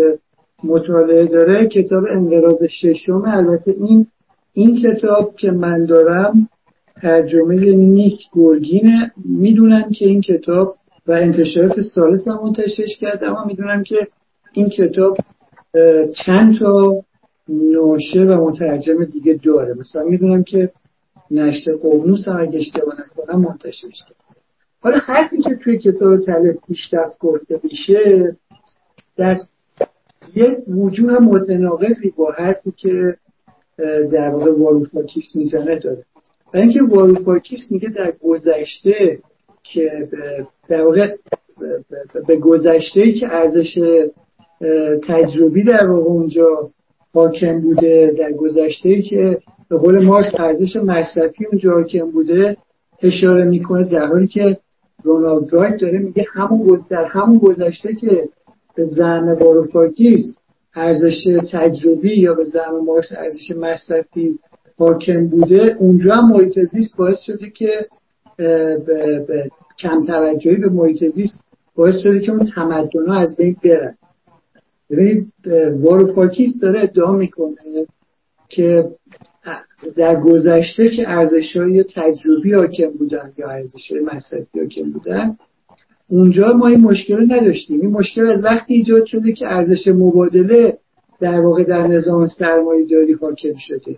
[0.65, 4.07] مطالعه داره کتاب انقراض ششم البته این
[4.53, 6.49] این کتاب که من دارم
[7.03, 9.13] ترجمه نیک گرگینه.
[9.25, 14.07] می‌دونم که این کتاب و انتشارات سالس هم منتشرش کرد اما می‌دونم که
[14.53, 15.17] این کتاب
[16.27, 17.03] چند تا
[17.49, 19.75] ناشر و مترجم دیگه داره.
[19.75, 20.71] مثلا می‌دونم که
[21.31, 24.22] نشر قبنوس هم اگه اشتباه نکنم منتشرش کرد.
[24.83, 28.37] حالا حرفی که توی کتاب طلب پیشرفت گفته میشه
[29.17, 29.41] در
[30.35, 33.17] یک وجوه متناقضی با حرفی که
[34.13, 36.05] در واقع واروفاکیس می‌زنه داره.
[36.55, 39.19] و اینکه واروفاکیس میگه در گذشته
[39.63, 40.09] که
[40.69, 41.17] در واقع
[42.29, 43.79] به گذشته که ارزش
[45.09, 46.71] تجربی در واقع اونجا
[47.15, 52.57] حاکم بوده در گذشته که به قول مارکس ارزش مصرفی اونجا حاکم بوده
[53.03, 54.59] اشاره می‌کنه در حالی که
[55.05, 58.29] رونالد رایت داره میگه همون در همون گذشته که
[58.75, 60.37] به زعم واروفاکیس
[60.75, 64.39] ارزش تجربی یا به زعم مارکس ارزش مصرفی
[64.79, 67.87] حاکم بوده اونجا هم محیط زیست باعث شده که
[68.37, 71.41] به, به کم توجهی به محیط زیست
[71.77, 73.95] باعث شده که اون تمدن ها از بین برن.
[74.91, 75.33] ببینید
[75.81, 77.87] واروفاکیس داره ادعا می‌کنه
[78.49, 78.85] که
[79.97, 85.37] در گذشته که ارزش های تجربی حاکم بودن یا ارزش های مصرفی حاکم بودن
[86.09, 87.81] اونجا ما این مشکل رو نداشتیم.
[87.81, 90.79] این مشکل از وقتی ایجاد شده که ارزش مبادله
[91.21, 93.97] در واقع در نظام سرمایه داری حاکم شده.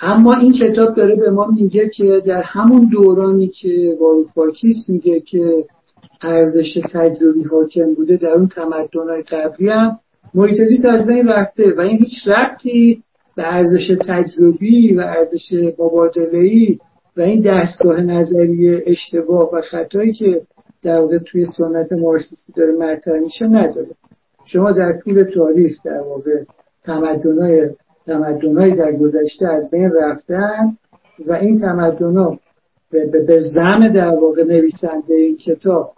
[0.00, 5.64] اما این کتاب داره به ما میگه که در همون دورانی که واروپاکیس میگه که
[6.22, 9.98] ارزش تجربی حاکم بوده در اون تمدنهای قبلی هم
[10.34, 13.02] محیط از بین رفته و این هیچ ربطی
[13.36, 16.78] به ارزش تجربی و ارزش مبادله‌ای
[17.16, 20.42] و این دستگاه نظری اشتباه و خطایی که
[20.82, 23.88] در واقع توی سنت مارکسیستی داره مطرح میشه نداره.
[24.44, 26.44] شما در طول تاریخ در واقع
[26.84, 27.70] تمدنهای
[28.06, 30.76] تمدنهایی در گذشته از بین رفتن
[31.26, 32.38] و این تمدنها
[32.90, 35.92] به, به زم در واقع نویسنده این کتاب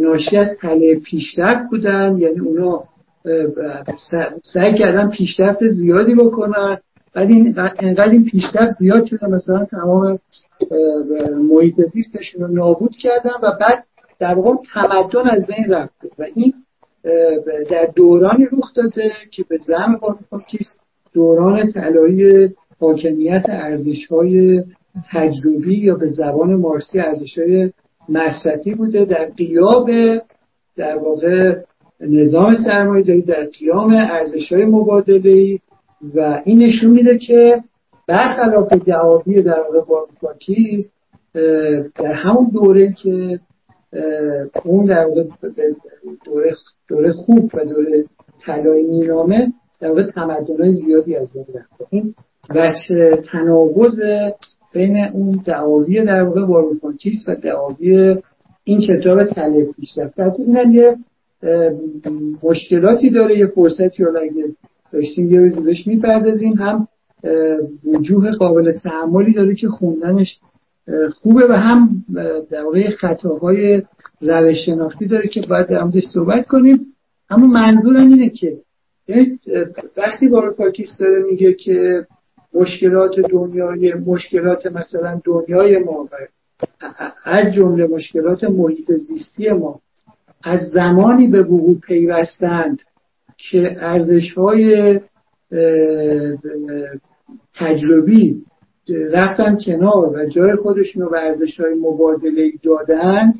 [0.00, 2.18] ناشی از تله پیشرفت بودن.
[2.18, 2.84] یعنی اونا
[4.42, 6.78] سعی کردن پیشرفت زیادی بکنن.
[7.16, 10.18] ولی انقدر این پیشرفت زیاد شده مثلا تمام
[11.50, 13.84] محیط زیستشون رو نابود کردن و بعد
[14.18, 16.08] در واقع تمدن از بین رفته.
[16.18, 16.52] و این
[17.70, 20.00] در دورانی رخ داده که به زم
[20.46, 20.80] کیست
[21.14, 22.48] دوران طلایی
[22.80, 24.64] حاکمیت ارزش های
[25.12, 27.72] تجربی یا به زبان مارسی ارزش های
[28.08, 29.04] مصرفی بوده.
[29.04, 29.90] در قیاب
[30.76, 31.62] در واقع
[32.00, 35.58] نظام سرمایه داری در قیام ارزش های مبادله
[36.14, 37.62] و این نشون میده که
[38.08, 40.92] برخلاف دعاوی در واقع باروکاکیز
[41.94, 43.40] در همون دوره که
[44.64, 45.24] اون در واقع
[46.24, 46.54] دوره,
[46.88, 48.04] دوره خوب و دوره
[48.46, 51.84] طلایی مینامه در واقع تمدن زیادی از بین رفته.
[51.90, 52.14] این
[52.50, 54.00] وجه تناقض
[54.74, 58.16] بین اون دعاوی در واقع واروفانکیس و دعاوی
[58.64, 60.20] این کتاب تله پیشرفت.
[60.40, 60.96] این یه
[62.42, 64.44] مشکلاتی داره یه فرصتی رو اگه
[64.92, 66.52] داشتیم یه روزی بهش می‌پردازیم.
[66.52, 66.88] هم
[67.84, 70.40] وجوه قابل تحملی داره که خوندنش
[71.10, 72.04] خوبه و هم
[72.50, 73.82] در واقع خطاهای
[74.20, 76.86] روش شناختی داره که باید در موردش صحبت کنیم.
[77.30, 78.56] اما منظورم اینه که
[79.08, 79.38] یعنی
[79.96, 82.06] وقتی باروپاکیس داره میگه که
[82.54, 86.08] مشکلات دنیای مشکلات مثلا دنیای ما
[87.24, 89.80] از جمله مشکلات محیط زیستی ما
[90.44, 92.82] از زمانی به وقوع پیوستند
[93.50, 95.00] که ارزش های
[97.54, 98.42] تجربی
[99.10, 103.34] رفتن کنار و جای خودشون رو به ارزش های مبادله دادند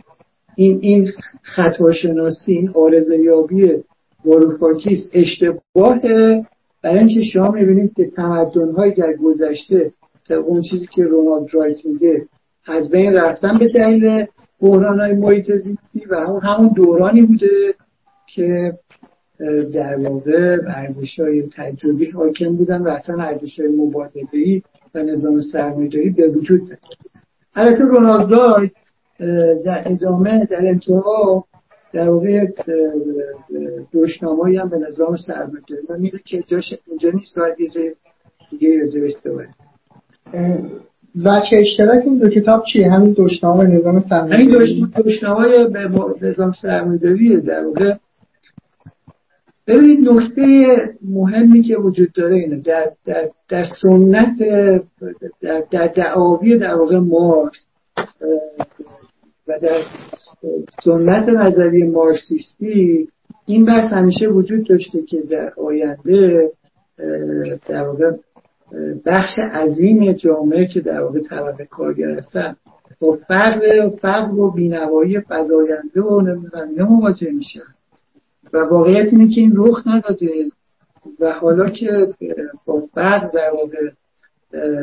[0.56, 1.08] این این
[1.42, 3.72] خطاشناسی این آرزه یابی
[4.24, 6.46] واروفاکیس اشتباهه
[6.82, 9.92] برای اینکه شما می‌بینید که تمدن های در گذشته
[10.30, 12.26] اون چیزی که رونالد رایت میگه
[12.68, 14.26] از بین رفتن به دلیل
[14.60, 17.74] بحران های محیط زیستی و همون, همون دورانی بوده
[18.34, 18.72] که
[19.74, 24.62] در واقع ارزش های تجربی حاکم بودن و اصلا ارزش های مبادلهی
[24.94, 26.78] و نظام سرمایه‌داری به وجود داد
[27.54, 28.70] البته رونالد
[29.64, 31.44] در ادامه در انتها
[31.92, 32.46] در واقع
[33.92, 35.82] دوشنامایی هم به نظام سرمایه‌داری.
[35.88, 37.94] و میده که جاش اینجا نیست باید یه جای
[38.50, 38.86] دیگه
[39.22, 39.48] صحبت
[41.16, 44.74] وچه اشتراک این دو کتاب چیه؟ همین دوشنامه نظام سرمایه‌داری.
[44.74, 45.90] همین دوشنامه به
[46.22, 47.94] نظام سرمایه‌داری در واقع.
[49.66, 50.66] ببینید نکته
[51.08, 52.56] مهمی که وجود داره اینه.
[52.56, 54.32] در, در, در سنت
[55.40, 57.66] در, در دعاوی در واقع مارکس
[59.48, 59.82] و در
[60.84, 63.08] سنت نظری مارکسیستی
[63.46, 66.50] این بحث همیشه وجود داشته که در آینده
[67.68, 68.10] در واقع
[69.06, 72.56] بخش عظیم جامعه که در واقع طبقه کارگر هستن
[73.00, 77.60] با فرق فقر و بینوایی فضاینده و نمی‌دونم مواجه میشن.
[78.52, 80.26] و واقعیت اینه که این رخ نداده
[81.20, 82.14] و حالا که
[82.66, 83.90] با فرق در واقع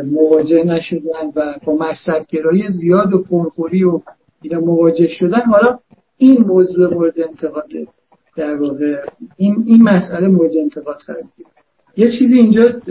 [0.03, 4.01] مواجه نشدن و با مصرفگرایی زیاد و پرخوری و
[4.41, 5.79] اینا مواجه شدن حالا
[6.17, 7.69] این موضوع مورد انتقاد
[8.38, 9.05] در واقع
[9.38, 11.23] این, این مسئله مورد انتقاد قرار
[11.97, 12.81] یه چیزی اینجا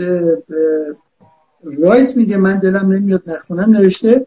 [1.63, 4.25] رایت میگه من دلم نمیاد نخونم نوشته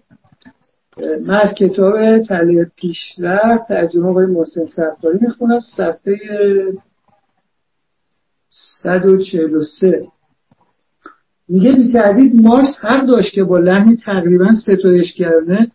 [1.27, 6.17] من از کتاب تعلیق پیشرفت ترجمه آقای محسن سفاری می‌خونم صفحه
[8.83, 10.07] 143
[11.49, 15.71] میگه بی تردید مارس حق داشت که با لحنی تقریبا ستایشگرانه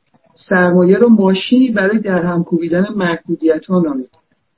[0.49, 4.09] سرمایه رو ماشینی برای در هم کوبیدن محدودیت ها نامید.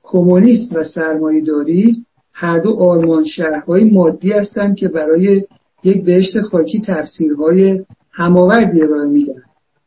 [0.02, 2.05] کمونیسم و سرمایه داری
[2.38, 5.44] هر دو آرمان شهرهای مادی هستند که برای
[5.84, 9.42] یک بهشت خاکی تفسیرهای هماوردی ارائه میدن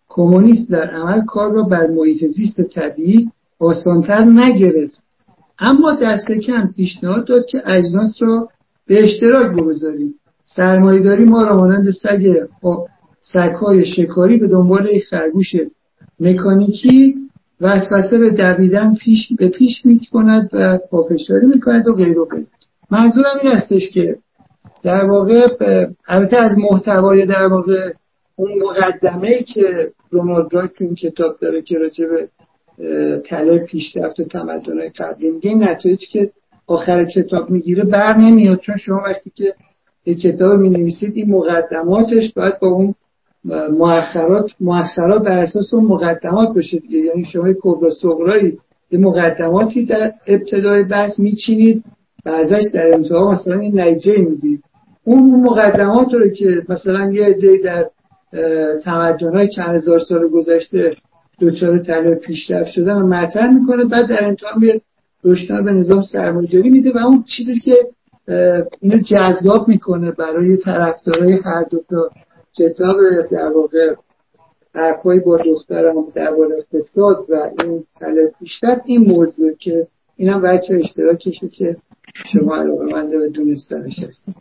[0.09, 3.29] کمونیست در عمل کار را بر محیط زیست طبیعی
[3.59, 5.03] آسانتر نگرفت
[5.59, 8.49] اما دست کم پیشنهاد داد که اجناس را
[8.87, 10.15] به اشتراک بگذاریم.
[10.45, 12.47] سرمایهداری ما را مانند سگ
[13.21, 15.55] سگهای شکاری به دنبال یک خرگوش
[16.19, 17.15] مکانیکی
[17.61, 22.25] وسوسه به دویدن پیش به پیش می کند و پافشاری می کند و غیر و
[22.25, 22.45] غیر.
[22.91, 24.15] منظورم این هستش که
[24.83, 25.47] در واقع
[26.07, 27.91] البته از محتوای در واقع
[28.35, 32.27] اون مقدمه که رونالد تو این کتاب داره که راجع به
[33.25, 36.31] تله پیشرفت و تمدن قبلی میگه این نتایجی که
[36.67, 39.55] آخر کتاب می‌گیره بر نمیاد چون شما وقتی که
[40.15, 42.95] کتاب می نویسید این مقدماتش باید با اون
[43.71, 46.97] مؤخرات مؤخرات بر اساس اون مقدمات دیگه.
[46.97, 48.57] یعنی شما کبرا صغرایی
[48.91, 51.83] یه مقدماتی در ابتدای بحث میچینید
[52.25, 54.63] و در انتها مثلا این نتیجه میگید
[55.03, 57.85] اون مقدمات رو که مثلا یه عده در
[59.33, 60.95] های چند هزار سال گذشته
[61.41, 63.85] دچار طلب پیشرفت شدن و مطرح می‌کنه.
[63.85, 64.81] بعد در انتها میاد
[65.23, 67.75] روشنا به نظام سرمایه‌داری میده و اون چیزی که
[68.81, 72.09] اینو جذاب می‌کنه برای طرفدارای هر دو تا
[72.59, 72.97] کتاب
[73.31, 73.95] در واقع
[74.75, 77.83] حرفای با دخترم درباره اقتصاد و این
[78.39, 81.77] پیشرفت این موضوع که اینم بچه اشتراکشه که
[82.33, 84.35] شما علاقه منده به دونستانش هستید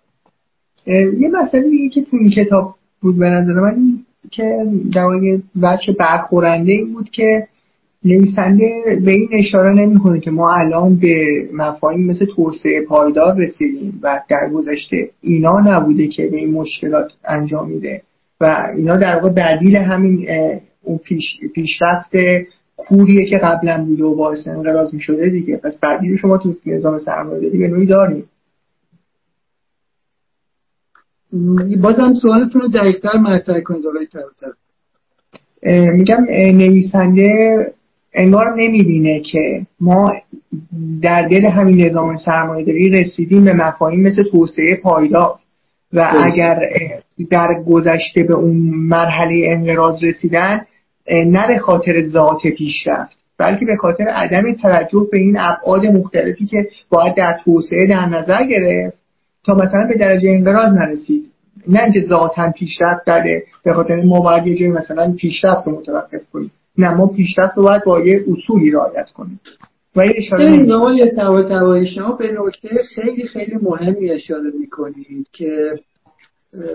[1.18, 3.98] یه مسئله دیگه که تو این کتاب بود به نظر من
[4.30, 5.38] که در واقع
[5.98, 7.48] برخورنده این بود که
[8.04, 14.20] نویسنده به این اشاره نمی‌کنه که ما الان به مفاهیم مثل توسعه پایدار رسیدیم و
[14.30, 18.02] در گذشته اینا نبوده که به این مشکلات انجام میده.
[18.40, 20.26] و اینا در واقع بدیل همین
[20.82, 21.24] اون پیش،
[21.54, 22.10] پیشرفت
[22.76, 25.56] کوریه که قبلا بوده و باعث انقراض می شده دیگه.
[25.56, 28.24] پس بدیل شما تو نظام سرمایه داری به نوعی داریم.
[31.82, 33.84] بازم سوالتون رو دقیقتر مطرح کنید
[35.92, 37.56] میگم نویسنده
[38.14, 40.12] انگار نمی‌بینه که ما
[41.02, 45.38] در دل همین نظام سرمایه داری رسیدیم به مفاهیم مثل توسعه پایدار.
[45.92, 46.60] و اگر
[47.30, 50.60] در گذشته به اون مرحله انقراض رسیدن
[51.10, 56.68] نه به خاطر ذات پیشرفت بلکه به خاطر عدم توجه به این ابعاد مختلفی که
[56.88, 58.98] باید در توسعه در نظر گرفت
[59.44, 61.24] تا مثلا به درجه انقراض نرسید.
[61.68, 66.20] نه اینکه ذاتا پیشرفت داره به خاطر ما باید یه جایی مثلا پیشرفت رو متوقف
[66.32, 66.50] کنیم.
[66.78, 69.40] نه ما پیشرفت رو باید با یه اصولی رعایت کنیم.
[69.98, 75.78] و یه اشاره شما به نکته خیلی خیلی مهمی اشاره می‌کنید که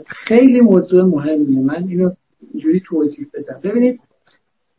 [0.08, 1.60] خیلی موضوع مهمیه.
[1.60, 2.12] من اینو
[2.54, 3.70] اینجوری توضیح بدم.
[3.70, 4.00] ببینید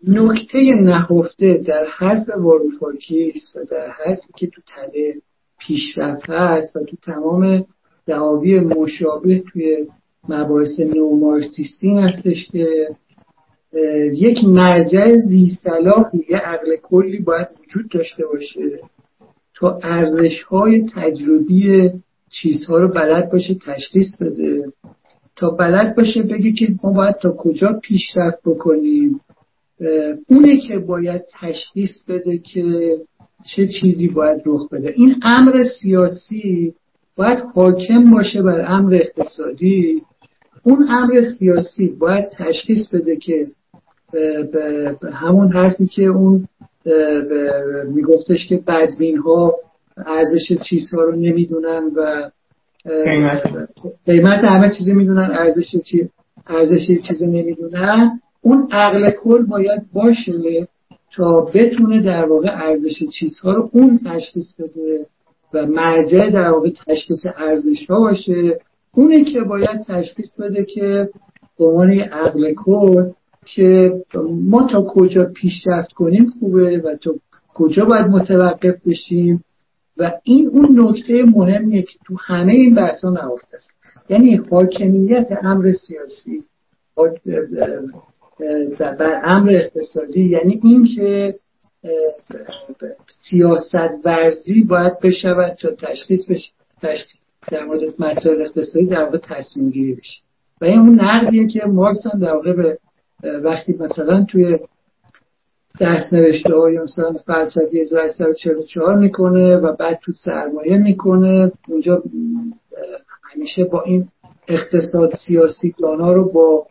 [0.09, 5.14] نکته نهفته در حرف واروفاکیس و در حرفی که تو تله
[5.59, 7.64] پیشرفت هست و تو تمام
[8.07, 9.86] دعاوی مشابه توی
[10.28, 12.88] مباحث نومارسیستین هستش که
[14.12, 18.81] یک مرجع زیستلاحی یه عقل کلی باید وجود داشته باشه
[19.55, 21.91] تا ارزش های تجربی
[22.31, 24.72] چیزها رو بلد باشه تشخیص بده.
[25.37, 29.20] تا بلد باشه بگه که ما باید تا کجا پیشرفت بکنیم.
[30.29, 32.97] اونه که باید تشخیص بده که
[33.45, 34.95] چه چیزی باید رخ بده.
[34.97, 36.75] این امر سیاسی
[37.16, 40.03] باید حاکم باشه بر امر اقتصادی.
[40.62, 43.47] اون امر سیاسی باید تشخیص بده که
[45.02, 46.48] به همون حرفی که اون
[47.94, 49.54] میگفتش که بدبین ها
[50.06, 52.30] ارزش چیزها رو نمی‌دونن و
[54.06, 54.44] قیمت.
[54.44, 56.08] همه چیزی می‌دونن ارزش چی
[56.46, 58.20] ارزش چیزی نمی‌دونن.
[58.42, 60.66] اون عقل کل باید باشه
[61.16, 65.06] تا بتونه در واقع ارزش چیزها رو اون تشخیص بده
[65.54, 68.60] و مرجع در واقع تشخیص ارزش ها باشه.
[68.94, 71.08] اونه که باید تشخیص بده که
[71.58, 73.10] به عنوان عقل کل
[73.47, 73.92] که
[74.30, 77.14] ما تا کجا پیشرفت کنیم خوبه و تا
[77.55, 79.45] کجا باید متوقف بشیم
[79.97, 83.70] و این اون نکته مهمیه که تو همه این بحثا نهفته است.
[84.09, 86.45] یعنی حاکمیت امر سیاسی
[88.78, 91.34] بر امر اقتصادی یعنی اینکه
[93.30, 96.51] سیاست ورزی باید بشود تا تشخیص بشه
[97.51, 100.22] در مورد مسائل اقتصادی در واقع تصمیم گیری بشه.
[100.61, 102.78] و این اون نقدیه که مارکس هم در واقع به
[103.25, 104.59] وقتی مثلا توی
[105.81, 112.03] دست نوشته های مثلا فلسفه 1844 می‌کنه و بعد تو سرمایه می‌کنه اونجا
[113.22, 114.09] همیشه با این
[114.49, 116.66] اقتصاد سیاسی ها رو با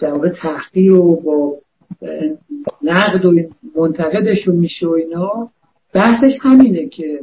[0.00, 1.56] در واقع تحقیر و با
[2.82, 3.34] نقد و
[3.76, 5.50] منتقدشون میشه و اینا
[5.94, 7.20] بحثش همینه که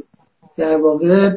[0.56, 1.36] در واقع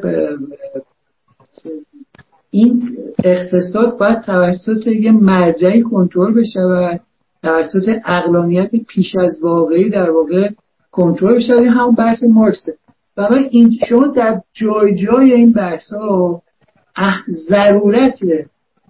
[2.54, 7.00] این اقتصاد باید توسط یه مرجعی کنترل بشه
[7.42, 10.48] توسط اقلانیت پیش از واقعی در واقع
[10.92, 11.70] کنترل بشه.
[11.70, 12.72] همون بحث مارکسه.
[13.16, 16.42] و این شما در جای جای این بحث ها
[17.48, 18.18] ضرورت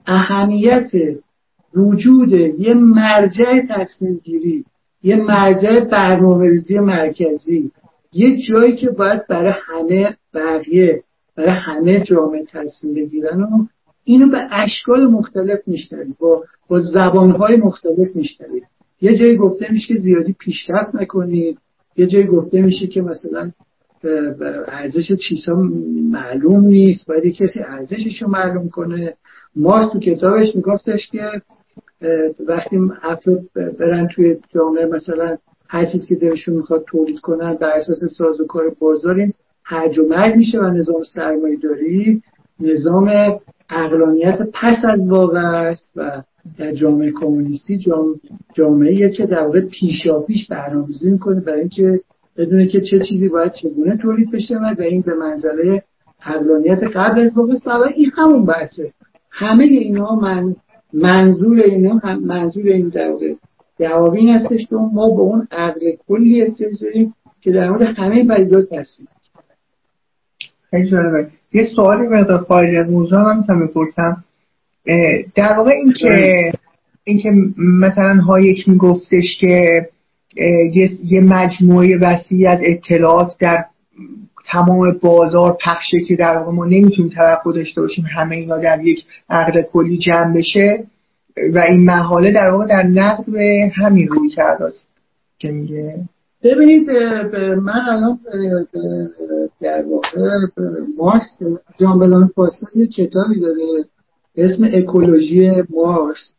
[0.06, 0.90] اهمیت
[1.74, 4.64] وجود یه مرجع تصمیم گیری
[5.02, 7.70] یه مرجع برنامه مرکزی
[8.12, 11.02] یه جایی که باید برای همه بقیه
[11.36, 13.66] برای همه جامعه تصمیم بگیرن و
[14.04, 18.62] اینو به اشکال مختلف میشنوید با با زبانهای مختلف میشنوید
[19.00, 21.58] یه جایی گفته میشه که زیادی پیشرفت نکنید.
[21.96, 23.50] یه جایی گفته میشه که مثلا
[24.68, 25.62] ارزش چیزها
[26.10, 27.06] معلوم نیست.
[27.06, 29.14] باید کسی ارزشش رو معلوم کنه.
[29.56, 31.42] ماست تو کتابش میگفتش که
[32.48, 33.40] وقتی افراد
[33.78, 35.36] برن توی جامعه مثلا
[35.68, 39.32] هر چیزی که دلشون می‌خواد تولید کنن بر اساس ساز و کار بازار این
[39.64, 42.22] هرج و مرج میشه و نظام سرمایه داری
[42.60, 43.10] نظام
[43.70, 46.22] اقلانیت پس از واقع است و
[46.58, 47.84] در جامعه کمونیستی
[48.54, 52.00] جامعه که در واقع پیشاپیش برنامه‌ریزی می‌کنه برای اینکه
[52.36, 55.82] بدونه که چه چیزی باید چگونه تولید بشه و این به منزله
[56.26, 58.92] اقلانیت قبل از واقع است و این همون بحثه.
[59.30, 60.56] همه اینا من
[60.92, 63.34] منظور اینا هم منظور این در واقع
[63.78, 66.72] دعاوین هستش که ما به اون عقل کلی احتیاج
[67.40, 69.06] که در مورد همه پدیدات هستیم.
[70.82, 74.24] جالبه یه سوالی مقدار خارج از موضوع هم می‌تونم بپرسم
[75.34, 76.52] در واقع این که
[77.04, 79.86] این که مثلا هایک میگفتش که
[81.04, 83.64] یه, مجموعه وسیع از اطلاعات در
[84.46, 89.04] تمام بازار پخشه که در واقع ما نمی‌تونیم توقع داشته باشیم همه اینا در یک
[89.30, 90.84] عقل کلی جمع بشه.
[91.54, 94.72] و این محاله در واقع در نقد به همین روی کرده
[95.38, 95.94] که میگه.
[96.44, 96.90] ببینید
[97.56, 98.18] من الان
[99.60, 100.28] در واقع
[100.98, 101.38] مارکس
[101.80, 102.30] جان بلان
[102.74, 103.84] یه کتابی داره
[104.36, 106.36] اسم اکولوژی مارکس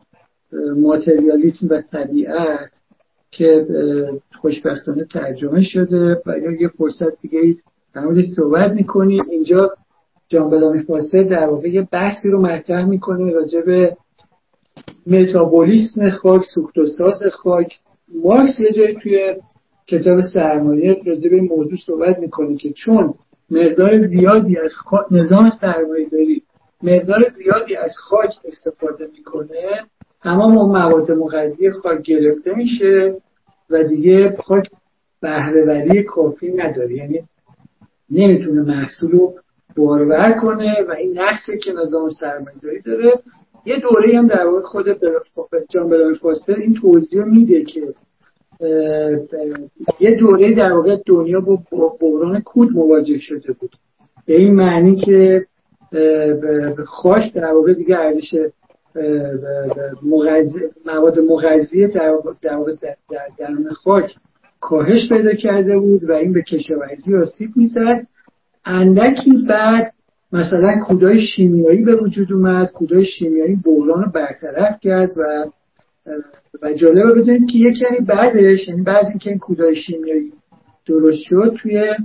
[0.78, 2.70] ماتریالیسم و طبیعت
[3.32, 3.68] که
[4.42, 7.56] خوشبختانه ترجمه شده و یه فرصت دیگه
[7.94, 8.02] در
[8.36, 9.72] صحبت می‌کنیم اینجا
[10.28, 13.98] جان بلامی فاسد در واقع یه بحثی رو مطرح می‌کنه راجع به
[15.08, 17.80] متابولیسم خاک سوخت ساز خاک.
[18.24, 19.36] مارکس یه جایی توی
[19.88, 23.14] کتاب سرمایه راجع به موضوع صحبت می‌کنه که چون
[23.52, 24.72] مقدار زیادی از
[25.12, 26.44] نظام سرمایه داری
[26.84, 29.86] مقدار زیادی از خاک استفاده می‌کنه
[30.24, 33.18] تمام اون مواد مغذی خاک گرفته میشه
[33.70, 34.70] و دیگه خاک
[35.22, 36.96] بهرهوری کافی نداره.
[36.96, 37.24] یعنی
[38.12, 39.34] نمی‌تونه محصول رو
[39.78, 43.20] بارور کنه و این نقصی که نظام سرمایه‌داری داره.
[43.66, 44.86] یه دوره هم در واقع خود
[45.70, 47.82] جان بلال فاستر این توضیح میده که
[50.00, 51.60] یه دوره در واقع دنیا با
[52.00, 53.72] بحران کود مواجه شده بود.
[54.26, 55.46] به این معنی که
[56.86, 58.50] خاک در واقع دیگه ارزش
[60.86, 62.96] مواد مغذی در واقع در
[63.38, 64.16] درون خاک
[64.60, 68.08] کاهش پیدا کرده بود و این به کشاورزی آسیب می‌زد.
[68.66, 69.94] اندکی بعد
[70.34, 75.46] مثلا کودای شیمیایی به وجود اومد کودای شیمیایی بحران رو برطرف کرد و
[76.62, 80.34] و جالبه بدونید که یک کمی بعدش یعنی بعد اینکه این کودای شیمیایی
[80.88, 81.96] درست شد توی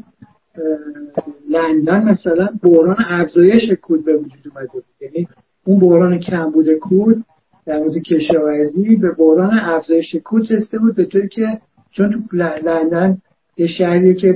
[1.51, 4.85] لندن مثلا بحران افزایش کود به وجود اومده بود.
[5.01, 5.29] یعنی
[5.65, 7.25] اون بحران کمبود کود
[7.67, 13.19] در مورد کشاورزی به بحران افزایش کود رسیده بود به طوری که چون تو لندن
[13.57, 14.33] یه شهریه که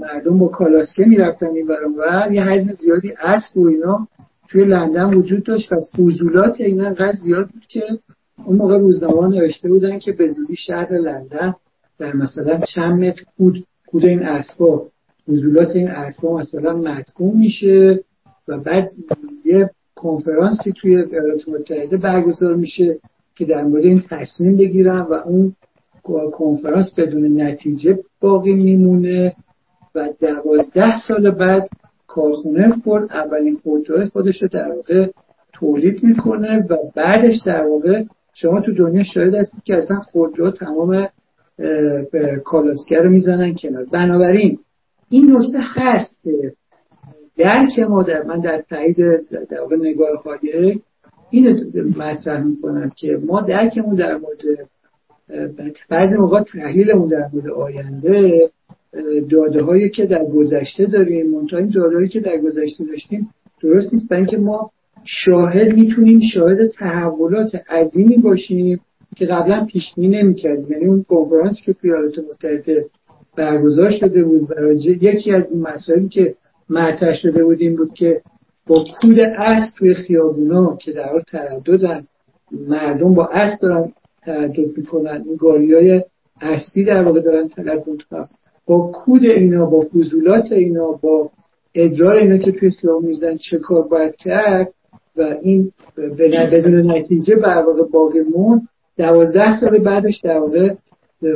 [0.00, 4.08] مردم با کالاسکه می‌رفتن این برانور یه حجم زیادی اسب و اینا
[4.48, 7.82] توی لندن وجود داشت و فضولات اینا انقدر زیاد بود که
[8.44, 11.54] اون موقع روزنامه نوشته بودن که به زودی شهر لندن
[11.98, 14.86] در مثلا چند متر کود کود این اسبا
[15.28, 18.00] فضولات این اسبا مثلا مدفون میشه
[18.48, 18.90] و بعد
[19.44, 22.98] یه کنفرانسی توی ایالات متحده برگزار میشه
[23.36, 25.54] که در مورد این تصمیم بگیرن و اون
[26.32, 29.34] کنفرانس بدون نتیجه باقی میمونه
[29.94, 31.68] و دوازده سال بعد
[32.06, 35.10] کارخونه فورد اولین خودروی خودش رو در واقع
[35.52, 38.04] تولید می‌کنه و بعدش در واقع
[38.40, 41.08] شما تو دنیا شاید هستید که اصلا خودرو تمام
[42.44, 43.84] کالاسکر رو می‌زنن کنار.
[43.92, 44.58] بنابراین
[45.10, 46.52] این نکته هست که
[47.36, 48.96] درک ما در من در تایید
[49.50, 50.80] در واقع نگاه خواهی
[51.30, 51.64] اینو
[51.96, 54.68] مطرح می‌کنم که ما درکمون در مورد
[55.90, 58.50] بعضی موقع تحلیلمون در مورد آینده
[59.30, 61.30] داده هایی که در گذشته داریم.
[61.30, 63.28] منتها این داده هایی که در گذشته داشتیم
[63.62, 64.10] درست نیست.
[64.10, 64.70] برای اینکه ما
[65.04, 68.80] شاهد می‌تونیم شاهد تحولات عظیمی باشیم
[69.16, 70.72] که قبلا پیش بینی نمی‌کردیم.
[70.72, 72.86] یعنی اون کنفرانس که توی ایالات متحده
[73.36, 76.34] برگزار شده بود برای یکی از این مسائلی که
[76.70, 78.20] مطرح شده بود این بود که
[78.66, 82.06] با کود اسب توی خیابونا که در حال ترددن
[82.68, 83.92] مردم با اسب دارن
[84.22, 86.02] تردد می‌کنن این گاری های
[86.40, 88.28] اصلی در واقع دارن تردد کنن
[88.66, 91.30] با کود اینا با فضولات اینا با
[91.74, 94.68] ادرار اینا که توی خیابون میزن چه کار باید کرد؟
[95.18, 95.72] و این
[96.52, 100.74] بدون نتیجه بر واقع باقی مون دوازده سال بعدش در واقع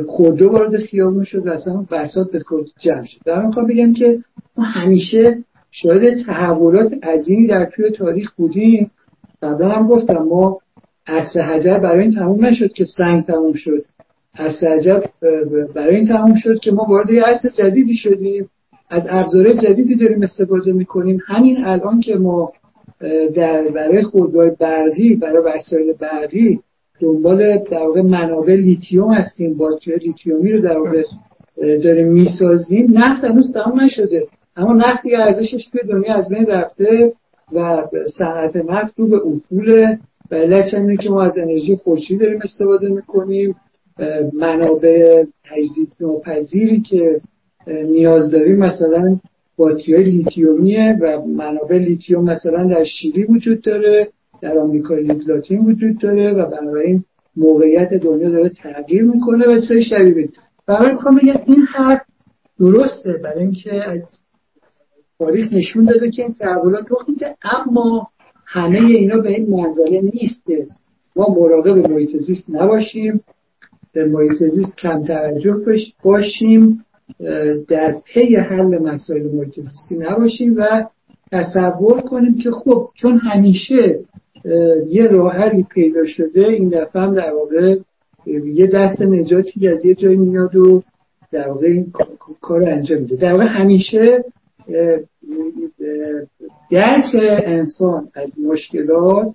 [0.07, 3.19] خودرو وارد خیابون شد و اصلا بسات به کل جمع شد.
[3.25, 4.19] در بگم که
[4.57, 5.37] ما همیشه
[5.71, 8.91] شاید تحولات عظیمی در توی تاریخ بودیم.
[9.41, 10.59] قبلا هم گفتم ما
[11.07, 13.85] عصر حجر برای این تموم نشد که سنگ تموم شد.
[14.35, 15.01] عصر حجر
[15.75, 18.49] برای این تموم شد که ما وارد یه عصر جدیدی شدیم.
[18.89, 21.19] از ابزار جدیدی داریم استفاده می‌کنیم.
[21.27, 22.51] همین الان که ما
[23.35, 26.59] در برای خودروهای برقی برای وسایل برقی
[27.01, 31.03] دنبال در واقع منابع لیتیوم هستیم باتری لیتیومی رو در واقع
[31.57, 32.97] داریم می‌سازیم.
[32.97, 37.13] نفت هنوز تمام نشده اما نفتی ارزشش توی دنیا از بین رفته
[37.53, 37.87] و
[38.17, 39.95] صنعت نفت رو به افول.
[40.31, 43.55] و علت که ما از انرژی خورشید داریم استفاده می‌کنیم.
[44.33, 47.21] منابع تجدید ناپذیری که
[47.67, 49.19] نیاز داریم مثلا
[49.57, 54.07] باتری لیتیومیه و منابع لیتیوم مثلا در شیلی وجود داره
[54.41, 54.95] در آمریکا
[55.27, 57.03] لاتین وجود داره و بنابراین
[57.35, 60.29] موقعیت دنیا داره تغییر می‌کنه و چه شبیه
[60.67, 62.01] برای می‌خوام بگم این حرف
[62.59, 64.01] درسته برای اینکه از
[65.19, 68.07] تاریخ نشون داده که این تحولات رخ میده اما
[68.45, 70.67] همه اینا به این منزله نیسته.
[71.15, 73.23] ما مراقب محیط زیست نباشیم
[73.93, 75.55] به محیط زیست کم توجه
[76.03, 76.85] باشیم.
[77.67, 79.59] در پی حل مسائل محیط
[79.97, 80.85] نباشیم و
[81.31, 83.99] تصور کنیم که خب چون همیشه
[84.87, 87.77] یه راه حلی پیدا شده این دفعه هم در واقع
[88.53, 90.83] یه دست نجاتی از یه جایی میاد و
[91.31, 91.93] در واقع این
[92.41, 93.15] کار انجام میده.
[93.15, 94.23] در واقع همیشه
[96.71, 97.05] درک
[97.45, 99.27] انسان از مشکلات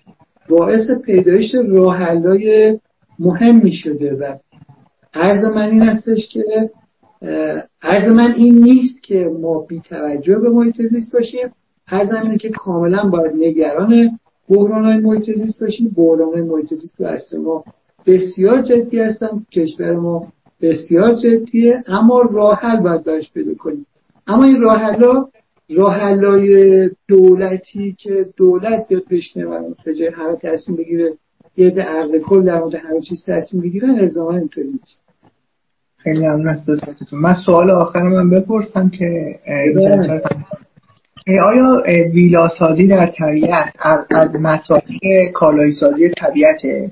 [0.49, 2.79] باعث پیدایش راهحلهای
[3.19, 4.35] مهمی شده و
[5.15, 6.71] عرض من این هستش که
[7.83, 11.51] عرض من این نیست که ما بی توجه به محیط زیست باشیم.
[11.89, 15.95] عرض اینه که کاملا باید نگران بحران های محیط زیست باشیم.
[15.97, 16.97] بحران های محیط زیست
[17.31, 17.65] تو ما
[18.07, 19.47] بسیار جدی هستن.
[19.53, 20.27] کشور ما
[20.63, 21.85] بسیار جدیه.
[21.87, 23.87] اما راه حل باید براش پیدا کنیم.
[24.27, 25.31] اما این راه ها
[25.77, 26.17] راه
[27.09, 31.13] دولتی که دولت بیاد بشنه و به جای همه تصمیم بگیره
[31.57, 35.03] یه ده عقل کل در مورد همه چیز تصمیم بگیرن الزاما اینطوری نیست.
[35.99, 39.39] خیلی ممنون از من سوال آخر من بپرسم که
[41.45, 41.83] آیا
[42.15, 43.73] ویلا سازی در طبیعت
[44.11, 46.91] از مسائل کالایی سازی طبیعته؟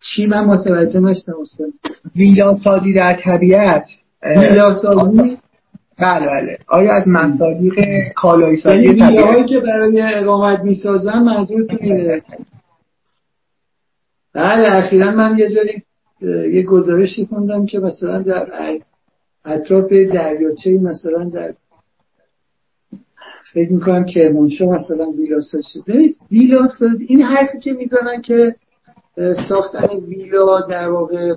[0.00, 1.68] چی من متوجه نشدم استاد.
[2.16, 3.84] ویلا سازی در طبیعت
[4.22, 5.38] ویلا سازی
[5.98, 6.58] بله بله.
[6.68, 7.74] آیا از مصادیق
[8.16, 12.22] کالایی سازی یعنی طبیعت؟ که برای اقامت می‌سازن منظور اینه؟
[14.34, 15.82] بله اخیرا من یه جایی
[16.52, 18.78] یه گزارشی خوندم که مثلا در
[19.44, 21.54] اطراف دریاچه مثلا در
[23.52, 28.54] فکر می‌کنم که منشا مثلا ویلاساز شده ویلاساز این حرفی که می‌زنن که
[29.48, 31.34] ساختن ویلا در واقع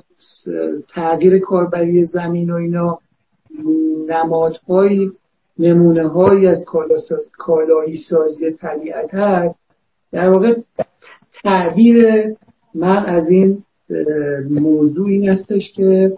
[0.89, 2.99] تغییر کاربری زمین و اینا
[4.09, 5.11] نمادهایی
[5.59, 6.65] نمونه هایی از
[7.37, 9.59] کالایی سازی طبیعت هست
[10.11, 10.55] در واقع
[11.43, 12.25] تعبیر
[12.75, 13.63] من از این
[14.49, 16.13] موضوع این هستش که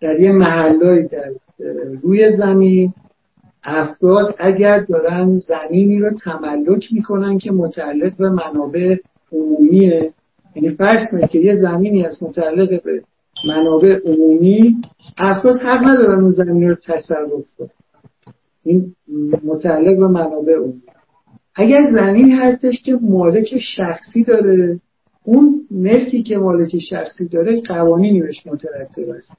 [0.00, 1.30] در یه محلای در
[2.02, 2.92] روی زمین
[3.64, 8.96] افراد اگر دارن زمینی رو تملک می‌کنن که متعلق به منابع
[9.32, 10.12] عمومیه.
[10.56, 13.02] یعنی فرض کنید که یه زمینی از متعلق به
[13.48, 14.76] منابع عمومی
[15.18, 17.68] افراد حق ندارن اون زمین رو تصرف کنن.
[18.64, 18.94] این
[19.44, 20.82] متعلق به منابع عمومی.
[21.54, 24.80] اگر زمین هستش که مالک شخصی داره
[25.26, 29.32] اون ملکی که مالک شخصی داره قوانینی بهش مترتب است.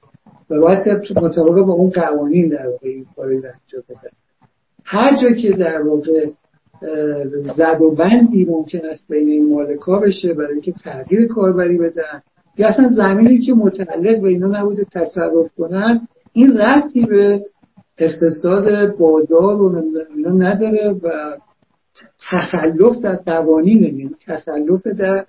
[0.50, 4.10] و باید مطابق با اون قوانین در واقع این کاری انجام بده.
[4.84, 6.26] هر جا که در واقع
[7.56, 12.22] زد و بندی ممکن است بین این مالکا بشه برای اینکه تغییر کاربری بدن
[12.58, 17.42] یا اصلا زمینی که متعلق به اینا نبوده تصرف کنن این رفتی به
[17.98, 19.82] اقتصاد بادار و
[20.16, 21.36] اینا نداره و
[22.30, 25.26] تخلف در قوانین یعنی تخلف در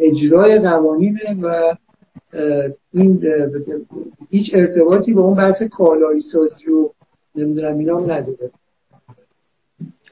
[0.00, 1.74] اجرای قوانین و
[2.92, 3.24] این
[4.30, 6.90] هیچ ارتباطی با اون بحث کالایی سازی و
[7.36, 8.50] نمی‌دونم اینا نداره.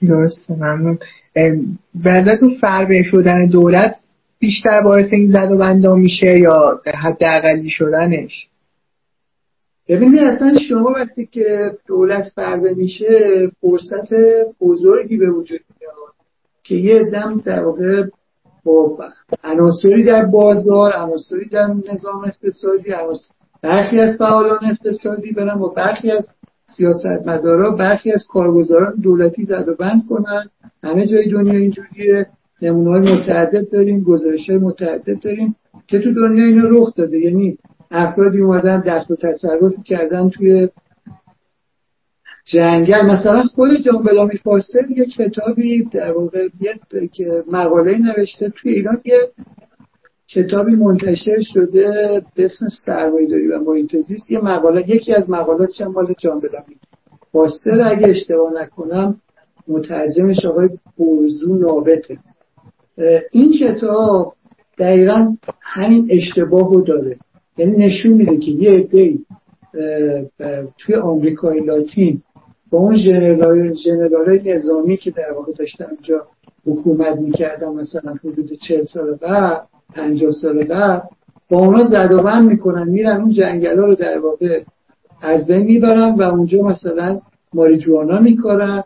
[0.08, 0.98] درسته ممنون.
[1.94, 3.96] بعد تو فربه شدن دولت
[4.38, 8.48] بیشتر باعث این زد و بندا میشه یا حد اقلی شدنش؟
[9.88, 13.06] ببینید اصلا شما وقتی که دولت فربه میشه
[13.60, 14.14] فرصت
[14.60, 16.01] بزرگی به وجود میاد.
[16.64, 18.04] که یه دم در واقع
[18.64, 18.98] با
[19.44, 22.92] عناصری در بازار عناصری در نظام اقتصادی
[23.62, 26.26] برخی از فعالان اقتصادی برن با برخی از
[26.76, 30.48] سیاستمدارا برخی از کارگزاران دولتی زد و بند کنن.
[30.82, 32.26] همه جای دنیا اینجوریه.
[32.62, 35.56] نمونه های متعدد داریم گزارش های متعدد داریم
[35.86, 37.18] که تو دنیا اینو رخ داده.
[37.18, 37.58] یعنی
[37.90, 40.68] افرادی اومدن دست و تصرف کردن توی
[42.44, 43.02] جنگل.
[43.02, 46.74] مثلا خود جان بلامی فاستر یه کتابی در واقع یه
[47.52, 49.28] مقاله نوشته توی ایران یه
[50.28, 53.96] کتابی منتشر شده به اسم سرمایه‌داری و محیط
[54.30, 56.76] یه مقاله یکی از مقالات چند مال جان بلامی
[57.32, 59.16] فاستر اگه اشتباه نکنم
[59.68, 62.18] مترجمش آقای برزو نابته
[63.32, 64.34] این کتاب
[64.78, 67.16] دقیقا همین اشتباه رو داره.
[67.56, 69.18] یعنی نشون میده که یه عده
[70.78, 72.22] توی آمریکای لاتین
[72.72, 72.96] با اون
[73.84, 76.26] جنرال نظامی که در واقع داشتن اونجا
[76.66, 79.62] حکومت می‌کردن مثلا حدود چل سال بعد
[79.94, 81.02] پنجاه سال بعد
[81.50, 84.62] با اونا زد و بند می‌کنن میرن اون جنگل ها رو در واقع
[85.22, 87.20] از بین می‌برن و اونجا مثلا
[87.54, 88.84] ماریجوانا میکارن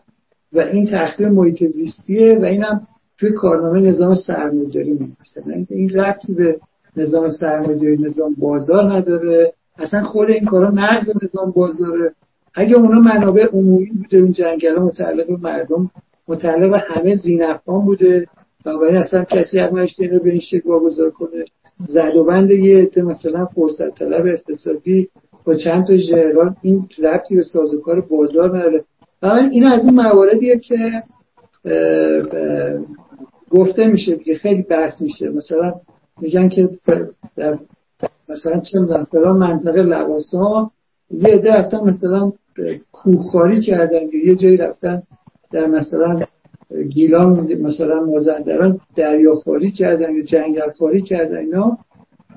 [0.53, 2.87] و این تخریب محیط زیستیه و اینم
[3.19, 6.59] توی کارنامه نظام سرمایه‌داری می‌نویسن این ربطی به
[6.97, 9.53] نظام سرمایه‌داری نظام بازار نداره.
[9.79, 12.13] اصلا خود این کارا نقض نظام بازاره.
[12.59, 15.91] اگه اونا منابع عمومی بوده اون جنگل متعلق به مردم
[16.27, 18.27] متعلق همه زینفان بوده.
[18.65, 21.45] و برای اصلا کسی حق نشته این رو به این شکل واگذار کنه.
[21.85, 25.07] زد و یه مثلا فرصت طلب اقتصادی
[25.45, 28.83] با چند تا ژنرال این ربطی به سازوکار بازار نداره.
[29.51, 31.03] این از اون مواردیه که
[33.49, 35.29] گفته میشه که خیلی بحث میشه.
[35.29, 35.73] مثلا
[36.21, 36.69] میگن که
[37.35, 37.57] در
[38.29, 40.71] مثلا چه می‌دونم فلان منطقه لباسا
[41.11, 42.31] یه عده رفتن مثلا
[42.91, 45.03] کوخاری کردن یه جایی رفتن
[45.51, 46.19] در مثلا
[46.89, 51.77] گیلان مثلا مازندران دریاخواری کردن یا جنگل خاری کردن اینا.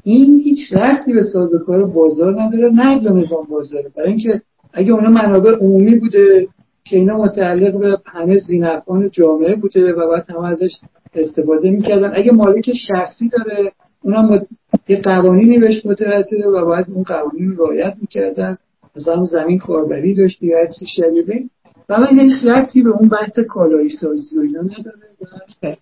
[0.05, 3.91] این هیچ ربطی به سازوکار بازار نداره نقض نظام بازاره.
[3.97, 4.41] برای اینکه
[4.73, 6.47] اگه اونا منابع عمومی بوده
[6.85, 10.73] که اینا متعلق به همه زینفان جامعه بوده و باید همه ازش
[11.15, 13.73] استفاده می‌کردن اگه مالک شخصی داره
[14.03, 14.47] اونم
[14.89, 18.59] یه قوانینی بهش متوجه و باید اون قوانین رو رعایت می‌کردن.
[18.97, 21.45] مثلا زمین کاربری داشتی یا چیز شبیه
[21.89, 25.77] و من هیچ ربطی به اون بحث کالایی سازی و اینا نداره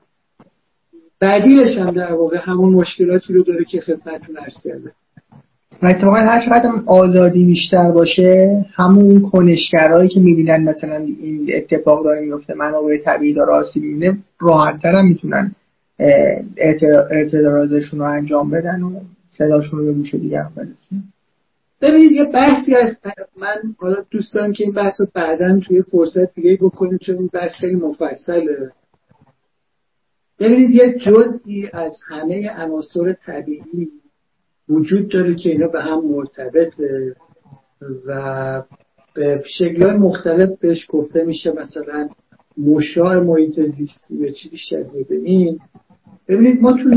[1.21, 4.93] بعدیلش هم در واقع همون مشکلاتی رو داره که خدمتتون عرض کرده
[5.83, 12.21] و اتفاقا هر چقدر آزادی بیشتر باشه همون کنشگرهایی که می‌بینن مثلا این اتفاق داره
[12.21, 15.55] میفته منابع طبیعی داره آسیب می‌بینه راحتتر هم می‌تونن
[17.11, 19.01] اعتراضشون رو انجام بدن و
[19.39, 21.03] صداشون رو به گوش دیگر برسونن
[21.81, 23.07] ببینید یه بحثی هست.
[23.41, 27.31] من حالا دوست دارم که این بحث رو بعدا توی فرصت دیگه بکنیم چون این
[27.33, 28.71] بحث خیلی مفصله.
[30.41, 33.89] ببینید یه جزئی از همه عناصر طبیعی
[34.69, 37.17] وجود داره که اینا به هم مرتبطه
[38.07, 38.63] و
[39.15, 42.09] به شکلهای مختلف بهش گفته میشه مثلا
[42.59, 45.59] مشاع محیط زیستی یا چیزی شبیه به این.
[46.29, 46.89] ببینید ما تو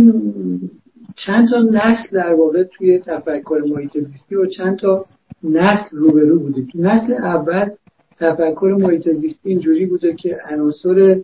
[1.15, 5.05] چند تا نسل در واقع توی تفکر محیط زیستی و چند تا
[5.43, 7.69] نسل روبرو بودیم تو نسل اول
[8.17, 11.21] تفکر محیط زیستی اینجوری بوده که عناصر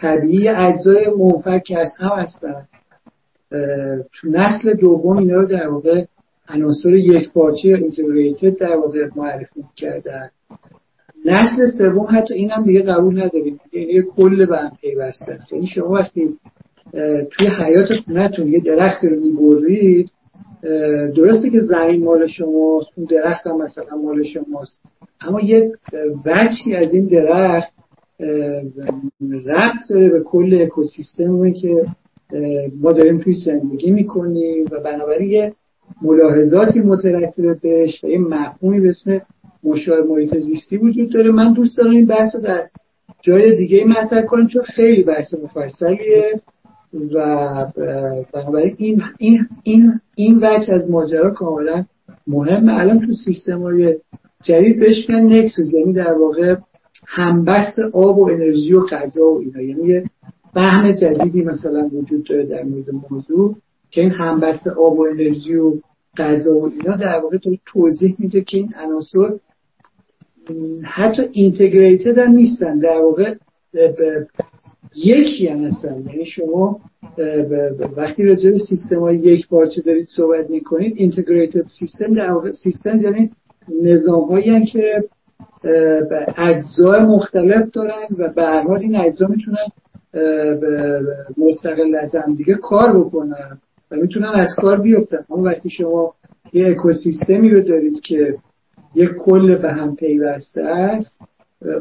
[0.00, 2.68] طبیعی اجزای منفک از هم هستن.
[4.12, 6.04] تو نسل دوم اینا رو در واقع
[6.48, 10.30] عناصر یک پارچه یا اینتگریتد در واقع معرفی کردن
[11.24, 15.52] نسل سوم حتی این هم دیگه قبول نداریم یعنی کل به هم پیوسته است.
[15.52, 16.38] یعنی شما وقتی
[17.30, 20.10] توی حیات خونتون یه درخت رو می‌برید
[21.16, 24.80] درسته که زمین مال شماست اون درخت هم مثلا مال شماست.
[25.20, 25.72] اما یه
[26.24, 27.72] بچی از این درخت
[29.46, 31.86] ربط داره به کل اکوسیستمی که
[32.80, 35.52] ما داریم توی زندگی می‌کنیم و بنابراین یه
[36.02, 39.20] ملاحظاتی مترتب بهش و یه مفهومی به اسم
[39.64, 41.30] مشاهد محیط زیستی وجود داره.
[41.30, 42.66] من دوست دارم این بحث در
[43.20, 46.40] جای دیگه مطرح کنم چون خیلی بحث مفصلیه.
[47.14, 47.66] و
[48.32, 51.84] بنابراین این این این این وجه از ماجرا کاملا
[52.26, 52.80] مهمه.
[52.80, 53.96] الان تو سیستم های
[54.44, 56.56] جدید بهش میگن نکسوس یعنی در واقع
[57.06, 59.62] همبست آب و انرژی و غذا و اینا.
[59.62, 60.04] یعنی یه
[60.54, 63.56] فهم جدیدی مثلا وجود داره در مورد موضوع
[63.90, 65.74] که این همبست آب و انرژی و
[66.16, 69.38] غذا و اینا در واقع تو توضیح میده که این عناصر
[70.82, 72.78] حتی اینتگریتد هم نیستن.
[72.78, 73.34] در واقع
[75.04, 76.04] یکی هم هستن.
[76.06, 76.80] یعنی شما
[77.96, 82.98] وقتی راجع به سیستم های یک پارچه دارید صحبت می‌کنید اینتگریتد سیستم در واقع سیستم
[82.98, 83.30] یعنی
[83.82, 85.04] نظام هایی که
[86.38, 89.66] اجزای مختلف دارن و به هر حال این اجزا می‌تونن
[91.36, 93.58] مستقل از هم دیگه کار بکنن
[93.90, 95.24] و می‌تونن از کار بیفتن.
[95.30, 96.14] اما وقتی شما
[96.52, 98.34] یه اکوسیستمی رو دارید که
[98.94, 101.20] یک کل به هم پیوسته است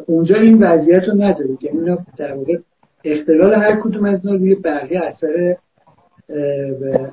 [0.05, 1.63] اونجا این وضعیت رو ندارید.
[1.63, 2.57] یعنی در واقع
[3.05, 5.55] اختلال هر کدوم از اینا روی بقیه اثر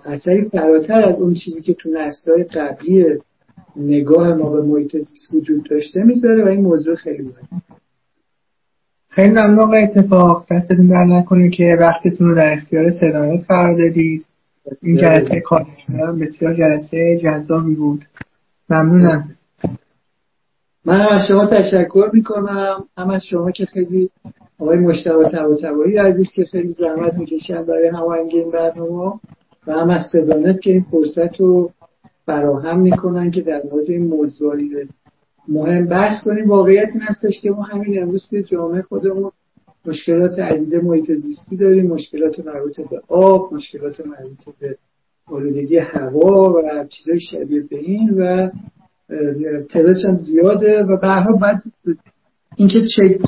[0.04, 3.04] اثری فراتر از اون چیزی که تو نسلهای قبلی
[3.76, 4.96] نگاه ما به محیط
[5.32, 7.62] وجود داشته می‌ذاره و این موضوع خیلی مهمه
[9.08, 10.46] خیلی ممنون اتفاق.
[10.50, 14.24] دستتون در که وقتتون رو در اختیار صدایت قرار دادید.
[14.82, 15.66] این جلسه کار
[16.20, 18.04] بسیار جلسه جذابی بود.
[18.70, 19.36] ممنونم.
[20.84, 22.84] من از شما تشکر می‌کنم.
[22.98, 24.10] هم از شما که خیلی
[24.58, 25.28] آقای مشتبه
[25.62, 29.12] تبایی عزیز که خیلی زحمت می‌کشن برای هماهنگی این برنامه
[29.66, 31.70] و هم از صدانت که این فرصت رو
[32.26, 34.88] فراهم می‌کنن که در مورد این موضوعی
[35.48, 36.48] مهم بحث کنیم.
[36.48, 39.30] واقعیت این هستش که ما همین امروز به جامعه خودمون
[39.86, 44.76] مشکلات عدیده محیط زیستی داریم مشکلات مربوط به آب مشکلات مربوط به
[45.26, 48.50] آلودگی هوا و چیزای شبیه به این و
[49.70, 51.62] تعدادش زیاده و به بعد
[52.56, 53.18] اینکه چه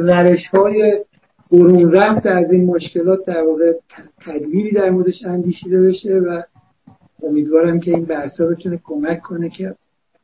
[0.00, 1.04] روش های
[1.52, 3.72] برون رفت از این مشکلات در واقع
[4.20, 6.42] تدبیری در موردش اندیشیده بشه و
[7.22, 9.74] امیدوارم که این بحثا بتونه کمک کنه که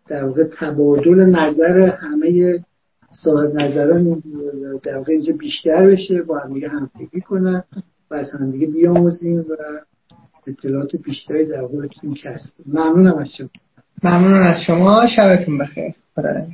[0.09, 2.61] در واقع تبادل نظر همه
[3.11, 4.23] صاحب نظران
[4.83, 7.65] در واقع اینجا بیشتر بشه با هم همفکری کنن
[8.11, 9.57] و از هم دیگه بیاموزیم و
[10.47, 13.49] اطلاعات بیشتری در واقع بتونیم کسب ممنونم از شما.
[14.03, 15.07] ممنونم از شما.
[15.17, 15.95] شبتون بخیر.
[16.15, 16.47] خدا